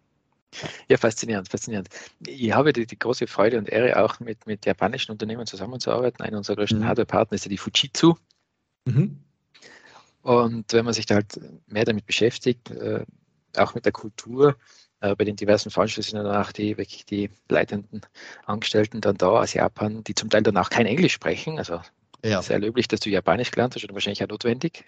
Ja, 0.87 0.97
faszinierend, 0.97 1.49
faszinierend. 1.49 1.89
Ich 2.25 2.53
habe 2.53 2.71
die, 2.71 2.85
die, 2.85 2.97
große 2.97 3.27
Freude 3.27 3.57
und 3.57 3.69
Ehre, 3.69 4.01
auch 4.01 4.19
mit, 4.19 4.47
mit 4.47 4.65
japanischen 4.65 5.11
Unternehmen 5.11 5.45
zusammenzuarbeiten. 5.45 6.23
Einer 6.23 6.37
unserer 6.37 6.55
größten 6.55 6.79
mhm. 6.79 6.85
Hardware-Partner 6.85 7.35
ist 7.35 7.45
ja 7.45 7.49
die 7.49 7.57
Fujitsu. 7.57 8.15
Mhm. 8.85 9.19
Und 10.21 10.73
wenn 10.73 10.85
man 10.85 10.93
sich 10.93 11.05
da 11.05 11.15
halt 11.15 11.39
mehr 11.67 11.85
damit 11.85 12.05
beschäftigt, 12.05 12.71
äh, 12.71 13.05
auch 13.57 13.75
mit 13.75 13.85
der 13.85 13.91
Kultur. 13.91 14.55
Äh, 15.01 15.15
bei 15.15 15.23
den 15.23 15.35
diversen 15.35 15.69
Veranstaltungen 15.69 16.23
sind 16.23 16.23
danach 16.23 16.51
die 16.51 16.77
wirklich 16.77 17.05
die 17.05 17.29
leitenden 17.49 18.01
Angestellten 18.45 19.01
dann 19.01 19.17
da 19.17 19.27
aus 19.27 19.53
Japan, 19.53 20.03
die 20.03 20.15
zum 20.15 20.29
Teil 20.29 20.43
dann 20.43 20.57
auch 20.57 20.69
kein 20.69 20.85
Englisch 20.85 21.13
sprechen. 21.13 21.57
Also 21.57 21.81
ja. 22.23 22.41
Sehr 22.41 22.57
löblich, 22.57 22.87
dass 22.87 23.01
du 23.01 23.11
Japanisch 23.11 23.51
gelernt 23.51 23.75
hast 23.75 23.83
und 23.83 23.93
wahrscheinlich 23.93 24.23
auch 24.23 24.27
notwendig. 24.27 24.83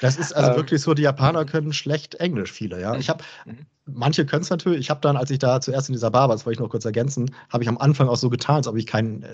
Das 0.00 0.16
ist 0.16 0.32
also 0.32 0.52
ähm, 0.52 0.56
wirklich 0.56 0.80
so, 0.80 0.94
die 0.94 1.02
Japaner 1.02 1.44
können 1.44 1.74
schlecht 1.74 2.14
Englisch, 2.14 2.52
viele, 2.52 2.80
ja. 2.80 2.94
Ich 2.96 3.10
habe, 3.10 3.22
mhm. 3.44 3.66
Manche 3.86 4.24
können 4.24 4.42
es 4.42 4.50
natürlich, 4.50 4.80
ich 4.80 4.90
habe 4.90 5.00
dann, 5.00 5.16
als 5.16 5.30
ich 5.30 5.38
da 5.38 5.60
zuerst 5.60 5.88
in 5.88 5.92
dieser 5.92 6.10
Bar 6.10 6.28
war, 6.28 6.34
das 6.34 6.46
wollte 6.46 6.56
ich 6.56 6.60
noch 6.60 6.70
kurz 6.70 6.84
ergänzen, 6.84 7.34
habe 7.50 7.62
ich 7.62 7.68
am 7.68 7.78
Anfang 7.78 8.08
auch 8.08 8.16
so 8.16 8.30
getan, 8.30 8.56
als 8.56 8.66
ob 8.66 8.76
ich 8.76 8.86
kein, 8.86 9.24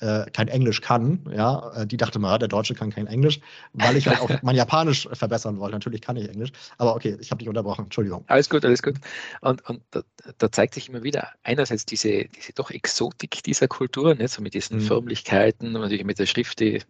äh, 0.00 0.22
äh 0.24 0.30
kein 0.30 0.48
Englisch 0.48 0.80
kann, 0.80 1.26
ja. 1.34 1.70
Äh, 1.74 1.86
die 1.86 1.96
dachte 1.96 2.18
mal, 2.18 2.38
der 2.38 2.48
Deutsche 2.48 2.74
kann 2.74 2.90
kein 2.90 3.06
Englisch, 3.06 3.40
weil 3.74 3.96
ich 3.96 4.08
halt 4.08 4.20
auch 4.20 4.30
mein 4.42 4.56
Japanisch 4.56 5.08
verbessern 5.12 5.58
wollte. 5.58 5.76
Natürlich 5.76 6.00
kann 6.00 6.16
ich 6.16 6.28
Englisch, 6.28 6.52
aber 6.78 6.94
okay, 6.94 7.16
ich 7.20 7.30
habe 7.30 7.38
dich 7.38 7.48
unterbrochen, 7.48 7.84
Entschuldigung. 7.84 8.24
Alles 8.28 8.48
gut, 8.48 8.64
alles 8.64 8.82
gut. 8.82 8.96
Und, 9.42 9.68
und 9.68 9.82
da, 9.90 10.02
da, 10.38 10.52
zeigt 10.52 10.74
sich 10.74 10.88
immer 10.88 11.02
wieder 11.02 11.28
einerseits 11.42 11.84
diese, 11.84 12.24
diese 12.24 12.52
doch 12.54 12.70
Exotik 12.70 13.42
dieser 13.42 13.68
Kultur, 13.68 14.14
ne? 14.14 14.28
so 14.28 14.40
mit 14.40 14.54
diesen 14.54 14.78
mhm. 14.78 14.82
Förmlichkeiten, 14.82 15.72
natürlich 15.72 16.04
mit 16.04 16.18
der 16.18 16.26
Schrift, 16.26 16.60
die 16.60 16.82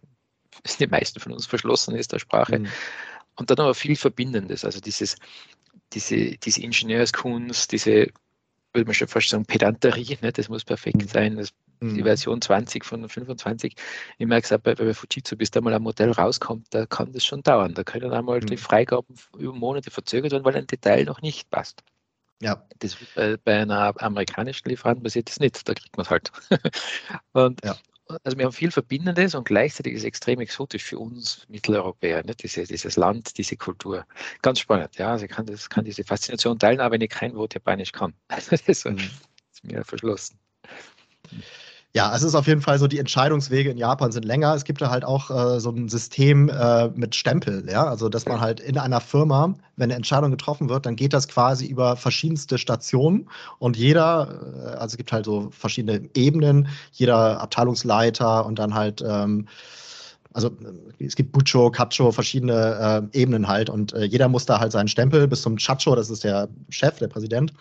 die 0.79 0.87
meisten 0.87 1.19
von 1.19 1.31
uns 1.31 1.45
verschlossen 1.45 1.95
ist, 1.95 2.11
der 2.11 2.19
Sprache. 2.19 2.59
Mhm. 2.59 2.67
Und 3.35 3.49
dann 3.49 3.59
aber 3.59 3.73
viel 3.73 3.95
Verbindendes, 3.95 4.65
also 4.65 4.81
dieses, 4.81 5.15
diese, 5.93 6.37
diese 6.37 6.61
Ingenieurskunst, 6.61 7.71
diese, 7.71 8.07
würde 8.73 8.85
man 8.85 8.93
schon 8.93 9.07
fast 9.07 9.29
sagen, 9.29 9.45
Pedanterie, 9.45 10.17
ne? 10.21 10.31
das 10.31 10.49
muss 10.49 10.63
perfekt 10.63 11.01
mhm. 11.01 11.07
sein. 11.07 11.35
Das, 11.37 11.49
mhm. 11.79 11.95
Die 11.95 12.03
Version 12.03 12.41
20 12.41 12.85
von 12.85 13.07
25. 13.07 13.75
Ich 14.17 14.27
merke 14.27 14.45
es 14.45 14.51
auch 14.51 14.59
bei, 14.59 14.75
bei 14.75 14.93
Fujitsu, 14.93 15.35
bis 15.35 15.51
da 15.51 15.61
mal 15.61 15.73
ein 15.73 15.81
Modell 15.81 16.11
rauskommt, 16.11 16.67
da 16.71 16.85
kann 16.85 17.11
das 17.11 17.25
schon 17.25 17.41
dauern. 17.41 17.73
Da 17.73 17.83
können 17.83 18.11
einmal 18.11 18.39
mhm. 18.39 18.47
die 18.47 18.57
Freigaben 18.57 19.15
über 19.37 19.53
Monate 19.53 19.91
verzögert 19.91 20.31
werden, 20.31 20.45
weil 20.45 20.55
ein 20.55 20.67
Detail 20.67 21.05
noch 21.05 21.21
nicht 21.21 21.49
passt. 21.49 21.83
Ja. 22.41 22.63
Das 22.79 22.95
bei, 23.15 23.37
bei 23.37 23.61
einer 23.61 24.01
amerikanischen 24.01 24.69
Lieferanten 24.69 25.03
passiert 25.03 25.29
das 25.29 25.39
nicht, 25.39 25.67
da 25.67 25.73
kriegt 25.73 25.97
man 25.97 26.05
es 26.05 26.09
halt. 26.09 26.31
und, 27.33 27.63
ja 27.65 27.75
also 28.23 28.37
wir 28.37 28.45
haben 28.45 28.51
viel 28.51 28.71
Verbindendes 28.71 29.35
und 29.35 29.45
gleichzeitig 29.45 29.93
ist 29.93 29.99
es 29.99 30.05
extrem 30.05 30.39
exotisch 30.39 30.83
für 30.83 30.97
uns 30.97 31.45
Mitteleuropäer, 31.47 32.23
ne? 32.23 32.35
Diese, 32.35 32.63
dieses 32.63 32.97
Land, 32.97 33.37
diese 33.37 33.55
Kultur. 33.55 34.05
Ganz 34.41 34.59
spannend, 34.59 34.95
ja. 34.97 35.11
Also 35.11 35.25
ich 35.25 35.31
kann, 35.31 35.45
das, 35.45 35.69
kann 35.69 35.85
diese 35.85 36.03
Faszination 36.03 36.57
teilen, 36.57 36.79
aber 36.79 36.93
wenn 36.93 37.01
ich 37.01 37.09
kein 37.09 37.35
Wort 37.35 37.53
Japanisch 37.53 37.91
kann. 37.91 38.13
das 38.27 38.51
ist, 38.67 38.85
mhm. 38.85 38.97
ist 38.97 39.63
mir 39.63 39.83
verschlossen. 39.83 40.39
Ja, 41.95 42.15
es 42.15 42.21
ist 42.21 42.35
auf 42.35 42.45
jeden 42.45 42.61
Fall 42.61 42.77
so, 42.77 42.87
die 42.87 42.99
Entscheidungswege 42.99 43.71
in 43.71 43.77
Japan 43.77 44.11
sind 44.11 44.23
länger. 44.23 44.53
Es 44.53 44.63
gibt 44.63 44.79
da 44.79 44.91
halt 44.91 45.03
auch 45.03 45.31
äh, 45.31 45.59
so 45.59 45.71
ein 45.71 45.89
System 45.89 46.47
äh, 46.47 46.89
mit 46.89 47.15
Stempel, 47.15 47.67
ja. 47.67 47.83
Also, 47.83 48.09
dass 48.09 48.27
man 48.27 48.39
halt 48.39 48.59
in 48.59 48.77
einer 48.77 49.01
Firma, 49.01 49.55
wenn 49.75 49.85
eine 49.85 49.95
Entscheidung 49.95 50.29
getroffen 50.29 50.69
wird, 50.69 50.85
dann 50.85 50.95
geht 50.95 51.13
das 51.13 51.27
quasi 51.27 51.65
über 51.65 51.95
verschiedenste 51.95 52.59
Stationen 52.59 53.27
und 53.57 53.75
jeder, 53.75 54.27
äh, 54.55 54.67
also 54.77 54.93
es 54.93 54.97
gibt 54.97 55.11
halt 55.11 55.25
so 55.25 55.49
verschiedene 55.49 56.07
Ebenen, 56.13 56.67
jeder 56.91 57.41
Abteilungsleiter 57.41 58.45
und 58.45 58.59
dann 58.59 58.75
halt, 58.75 59.03
ähm, 59.03 59.47
also 60.31 60.51
es 60.99 61.15
gibt 61.15 61.31
Bucho, 61.31 61.71
Kacho, 61.71 62.11
verschiedene 62.11 63.09
äh, 63.13 63.19
Ebenen 63.19 63.47
halt 63.47 63.71
und 63.71 63.93
äh, 63.93 64.03
jeder 64.03 64.27
muss 64.27 64.45
da 64.45 64.59
halt 64.59 64.73
seinen 64.73 64.89
Stempel 64.89 65.27
bis 65.27 65.41
zum 65.41 65.57
Chacho, 65.57 65.95
das 65.95 66.11
ist 66.11 66.23
der 66.23 66.49
Chef, 66.69 66.99
der 66.99 67.07
Präsident, 67.07 67.51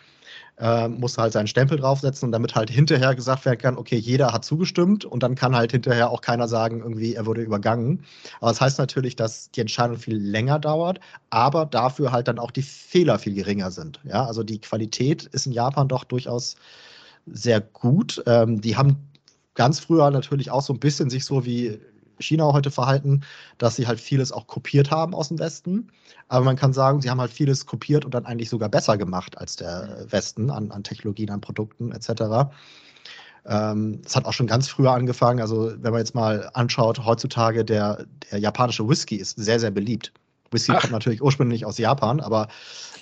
äh, 0.61 0.89
muss 0.89 1.19
halt 1.19 1.33
seinen 1.33 1.47
Stempel 1.47 1.79
draufsetzen 1.79 2.27
und 2.27 2.33
damit 2.33 2.55
halt 2.55 2.71
hinterher 2.71 3.15
gesagt 3.15 3.45
werden 3.45 3.59
kann, 3.59 3.77
okay, 3.77 3.97
jeder 3.97 4.33
hat 4.33 4.45
zugestimmt 4.45 5.05
und 5.05 5.23
dann 5.23 5.35
kann 5.35 5.55
halt 5.55 5.73
hinterher 5.73 6.11
auch 6.11 6.21
keiner 6.21 6.49
sagen, 6.49 6.81
irgendwie, 6.81 7.15
er 7.15 7.27
wurde 7.27 7.43
übergangen. 7.43 8.05
Aber 8.41 8.51
das 8.51 8.61
heißt 8.61 8.79
natürlich, 8.79 9.17
dass 9.17 9.51
die 9.51 9.61
Entscheidung 9.61 9.99
viel 9.99 10.17
länger 10.17 10.59
dauert, 10.59 11.01
aber 11.31 11.67
dafür 11.67 12.13
halt 12.13 12.29
dann 12.29 12.39
auch 12.39 12.51
die 12.51 12.63
Fehler 12.63 13.19
viel 13.19 13.35
geringer 13.35 13.71
sind. 13.71 14.01
Ja, 14.05 14.25
also 14.25 14.43
die 14.43 14.61
Qualität 14.61 15.25
ist 15.25 15.47
in 15.47 15.53
Japan 15.53 15.89
doch 15.89 16.05
durchaus 16.05 16.57
sehr 17.27 17.61
gut. 17.61 18.23
Ähm, 18.27 18.61
die 18.61 18.77
haben 18.77 18.97
ganz 19.55 19.81
früher 19.81 20.11
natürlich 20.11 20.51
auch 20.51 20.63
so 20.63 20.73
ein 20.73 20.81
bisschen 20.81 21.11
sich 21.11 21.25
so 21.25 21.45
wie 21.45 21.79
China 22.19 22.53
heute 22.53 22.71
verhalten, 22.71 23.23
dass 23.59 23.77
sie 23.77 23.87
halt 23.87 24.01
vieles 24.01 24.33
auch 24.33 24.47
kopiert 24.47 24.91
haben 24.91 25.15
aus 25.15 25.29
dem 25.29 25.39
Westen. 25.39 25.91
Aber 26.29 26.45
man 26.45 26.57
kann 26.57 26.73
sagen, 26.73 27.01
sie 27.01 27.11
haben 27.11 27.21
halt 27.21 27.33
vieles 27.33 27.67
kopiert 27.67 28.05
und 28.05 28.15
dann 28.15 28.27
eigentlich 28.27 28.51
sogar 28.51 28.69
besser 28.69 28.97
gemacht 28.99 29.39
als 29.39 29.57
der 29.57 30.07
Westen 30.09 30.51
an, 30.51 30.71
an 30.71 30.85
Technologien, 30.85 31.31
an 31.31 31.41
Produkten 31.41 31.93
etc. 31.93 32.51
Ähm, 33.47 34.01
es 34.05 34.15
hat 34.15 34.27
auch 34.27 34.33
schon 34.33 34.47
ganz 34.47 34.69
früher 34.69 34.93
angefangen. 34.93 35.41
Also 35.41 35.73
wenn 35.81 35.93
man 35.93 36.01
jetzt 36.01 36.15
mal 36.15 36.51
anschaut, 36.53 37.05
heutzutage 37.05 37.65
der, 37.65 38.07
der 38.31 38.39
japanische 38.39 38.89
Whisky 38.89 39.17
ist 39.17 39.39
sehr, 39.39 39.59
sehr 39.59 39.71
beliebt. 39.71 40.13
Whisky 40.51 40.73
Ach. 40.75 40.81
kommt 40.81 40.93
natürlich 40.93 41.23
ursprünglich 41.23 41.65
aus 41.65 41.79
Japan, 41.79 42.21
aber 42.21 42.49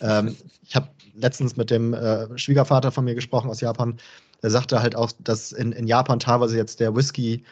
ähm, 0.00 0.37
ich 0.62 0.74
habe 0.74 0.88
letztens 1.14 1.57
mit 1.57 1.70
dem 1.70 1.94
äh, 1.94 2.38
Schwiegervater 2.38 2.92
von 2.92 3.05
mir 3.05 3.14
gesprochen 3.14 3.50
aus 3.50 3.61
Japan. 3.61 3.96
Der 4.42 4.50
sagte 4.50 4.83
halt 4.83 4.94
auch, 4.94 5.12
dass 5.20 5.52
in, 5.52 5.72
in 5.72 5.87
Japan 5.87 6.18
teilweise 6.18 6.57
jetzt 6.57 6.81
der 6.81 6.94
Whisky 6.94 7.44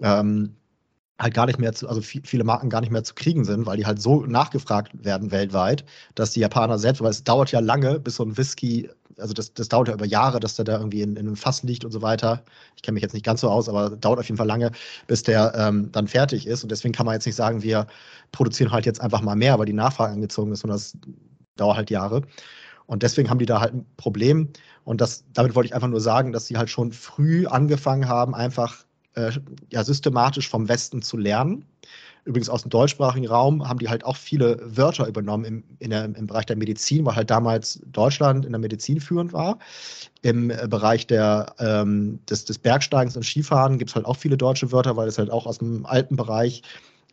ähm, 0.00 0.54
halt 1.20 1.34
gar 1.34 1.46
nicht 1.46 1.58
mehr 1.58 1.72
zu, 1.72 1.88
also 1.88 2.00
viele 2.00 2.44
Marken 2.44 2.70
gar 2.70 2.80
nicht 2.80 2.90
mehr 2.90 3.04
zu 3.04 3.14
kriegen 3.14 3.44
sind, 3.44 3.66
weil 3.66 3.76
die 3.76 3.86
halt 3.86 4.00
so 4.00 4.24
nachgefragt 4.24 4.92
werden 5.04 5.30
weltweit, 5.30 5.84
dass 6.14 6.32
die 6.32 6.40
Japaner 6.40 6.78
selbst, 6.78 7.02
weil 7.02 7.10
es 7.10 7.24
dauert 7.24 7.52
ja 7.52 7.60
lange, 7.60 8.00
bis 8.00 8.16
so 8.16 8.24
ein 8.24 8.36
Whisky, 8.38 8.88
also 9.18 9.34
das, 9.34 9.52
das 9.52 9.68
dauert 9.68 9.88
ja 9.88 9.94
über 9.94 10.06
Jahre, 10.06 10.40
dass 10.40 10.56
der 10.56 10.64
da 10.64 10.78
irgendwie 10.78 11.02
in, 11.02 11.16
in 11.16 11.26
einem 11.26 11.36
Fass 11.36 11.62
liegt 11.62 11.84
und 11.84 11.92
so 11.92 12.00
weiter. 12.00 12.42
Ich 12.74 12.82
kenne 12.82 12.94
mich 12.94 13.02
jetzt 13.02 13.12
nicht 13.12 13.24
ganz 13.24 13.42
so 13.42 13.50
aus, 13.50 13.68
aber 13.68 13.90
dauert 13.90 14.18
auf 14.18 14.26
jeden 14.26 14.38
Fall 14.38 14.46
lange, 14.46 14.70
bis 15.06 15.22
der 15.22 15.52
ähm, 15.56 15.92
dann 15.92 16.08
fertig 16.08 16.46
ist. 16.46 16.62
Und 16.62 16.72
deswegen 16.72 16.94
kann 16.94 17.04
man 17.04 17.14
jetzt 17.14 17.26
nicht 17.26 17.36
sagen, 17.36 17.62
wir 17.62 17.86
produzieren 18.32 18.72
halt 18.72 18.86
jetzt 18.86 19.00
einfach 19.00 19.20
mal 19.20 19.36
mehr, 19.36 19.58
weil 19.58 19.66
die 19.66 19.74
Nachfrage 19.74 20.12
angezogen 20.12 20.52
ist 20.52 20.64
und 20.64 20.70
das 20.70 20.96
dauert 21.56 21.76
halt 21.76 21.90
Jahre. 21.90 22.22
Und 22.86 23.02
deswegen 23.02 23.28
haben 23.28 23.38
die 23.38 23.46
da 23.46 23.60
halt 23.60 23.74
ein 23.74 23.86
Problem. 23.98 24.48
Und 24.84 25.00
das, 25.00 25.24
damit 25.34 25.54
wollte 25.54 25.66
ich 25.66 25.74
einfach 25.74 25.88
nur 25.88 26.00
sagen, 26.00 26.32
dass 26.32 26.46
sie 26.46 26.56
halt 26.56 26.70
schon 26.70 26.92
früh 26.92 27.46
angefangen 27.46 28.08
haben, 28.08 28.34
einfach 28.34 28.84
äh, 29.14 29.32
ja, 29.70 29.84
systematisch 29.84 30.48
vom 30.48 30.68
Westen 30.68 31.02
zu 31.02 31.16
lernen. 31.16 31.64
Übrigens 32.24 32.50
aus 32.50 32.62
dem 32.62 32.70
deutschsprachigen 32.70 33.26
Raum 33.26 33.66
haben 33.66 33.78
die 33.78 33.88
halt 33.88 34.04
auch 34.04 34.16
viele 34.16 34.58
Wörter 34.62 35.06
übernommen 35.06 35.44
im, 35.44 35.64
in 35.78 35.90
der, 35.90 36.04
im 36.04 36.26
Bereich 36.26 36.46
der 36.46 36.56
Medizin, 36.56 37.04
weil 37.06 37.16
halt 37.16 37.30
damals 37.30 37.80
Deutschland 37.86 38.44
in 38.44 38.52
der 38.52 38.58
Medizin 38.58 39.00
führend 39.00 39.32
war. 39.32 39.58
Im 40.22 40.50
äh, 40.50 40.66
Bereich 40.68 41.06
der, 41.06 41.54
ähm, 41.58 42.20
des, 42.28 42.44
des 42.44 42.58
Bergsteigens 42.58 43.16
und 43.16 43.24
Skifahren 43.24 43.78
gibt 43.78 43.90
es 43.90 43.96
halt 43.96 44.04
auch 44.04 44.16
viele 44.16 44.36
deutsche 44.36 44.70
Wörter, 44.70 44.96
weil 44.96 45.08
es 45.08 45.18
halt 45.18 45.30
auch 45.30 45.46
aus 45.46 45.58
dem 45.58 45.86
alten 45.86 46.16
Bereich, 46.16 46.62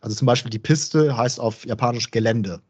also 0.02 0.14
zum 0.14 0.26
Beispiel 0.26 0.50
die 0.50 0.58
Piste 0.58 1.16
heißt 1.16 1.40
auf 1.40 1.64
Japanisch 1.64 2.10
Gelände. 2.10 2.60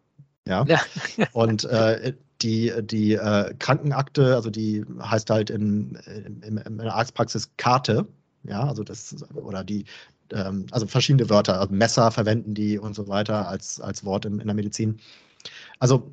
Ja. 0.46 0.64
ja. 0.64 0.80
und 1.32 1.64
äh, 1.64 2.14
die, 2.40 2.72
die 2.82 3.14
äh, 3.14 3.52
Krankenakte, 3.58 4.36
also 4.36 4.50
die 4.50 4.84
heißt 5.02 5.28
halt 5.30 5.50
in, 5.50 5.98
in, 6.42 6.56
in 6.56 6.78
der 6.78 6.94
Arztpraxis 6.94 7.50
Karte. 7.56 8.06
Ja, 8.48 8.66
also 8.66 8.82
das, 8.84 9.16
oder 9.34 9.64
die, 9.64 9.84
ähm, 10.32 10.66
also 10.70 10.86
verschiedene 10.86 11.28
Wörter, 11.30 11.60
also 11.60 11.72
Messer 11.72 12.10
verwenden 12.10 12.54
die 12.54 12.78
und 12.78 12.94
so 12.94 13.08
weiter 13.08 13.48
als, 13.48 13.80
als 13.80 14.04
Wort 14.04 14.24
in, 14.24 14.40
in 14.40 14.46
der 14.46 14.54
Medizin. 14.54 14.98
Also 15.78 16.10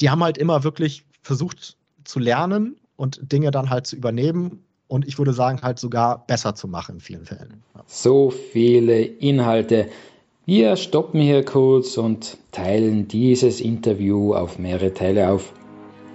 die 0.00 0.10
haben 0.10 0.22
halt 0.22 0.38
immer 0.38 0.64
wirklich 0.64 1.04
versucht 1.22 1.76
zu 2.04 2.18
lernen 2.18 2.76
und 2.96 3.32
Dinge 3.32 3.50
dann 3.50 3.70
halt 3.70 3.86
zu 3.86 3.96
übernehmen 3.96 4.64
und 4.88 5.06
ich 5.06 5.18
würde 5.18 5.32
sagen, 5.32 5.60
halt 5.62 5.78
sogar 5.78 6.26
besser 6.26 6.54
zu 6.54 6.66
machen 6.66 6.96
in 6.96 7.00
vielen 7.00 7.24
Fällen. 7.24 7.62
So 7.86 8.30
viele 8.30 9.02
Inhalte. 9.02 9.88
Wir 10.46 10.74
stoppen 10.76 11.20
hier 11.20 11.44
kurz 11.44 11.96
und 11.96 12.38
teilen 12.50 13.06
dieses 13.06 13.60
Interview 13.60 14.34
auf 14.34 14.58
mehrere 14.58 14.92
Teile 14.92 15.30
auf. 15.30 15.52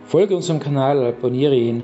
Folge 0.06 0.36
unserem 0.36 0.60
Kanal, 0.60 1.06
abonniere 1.06 1.56
ihn 1.56 1.84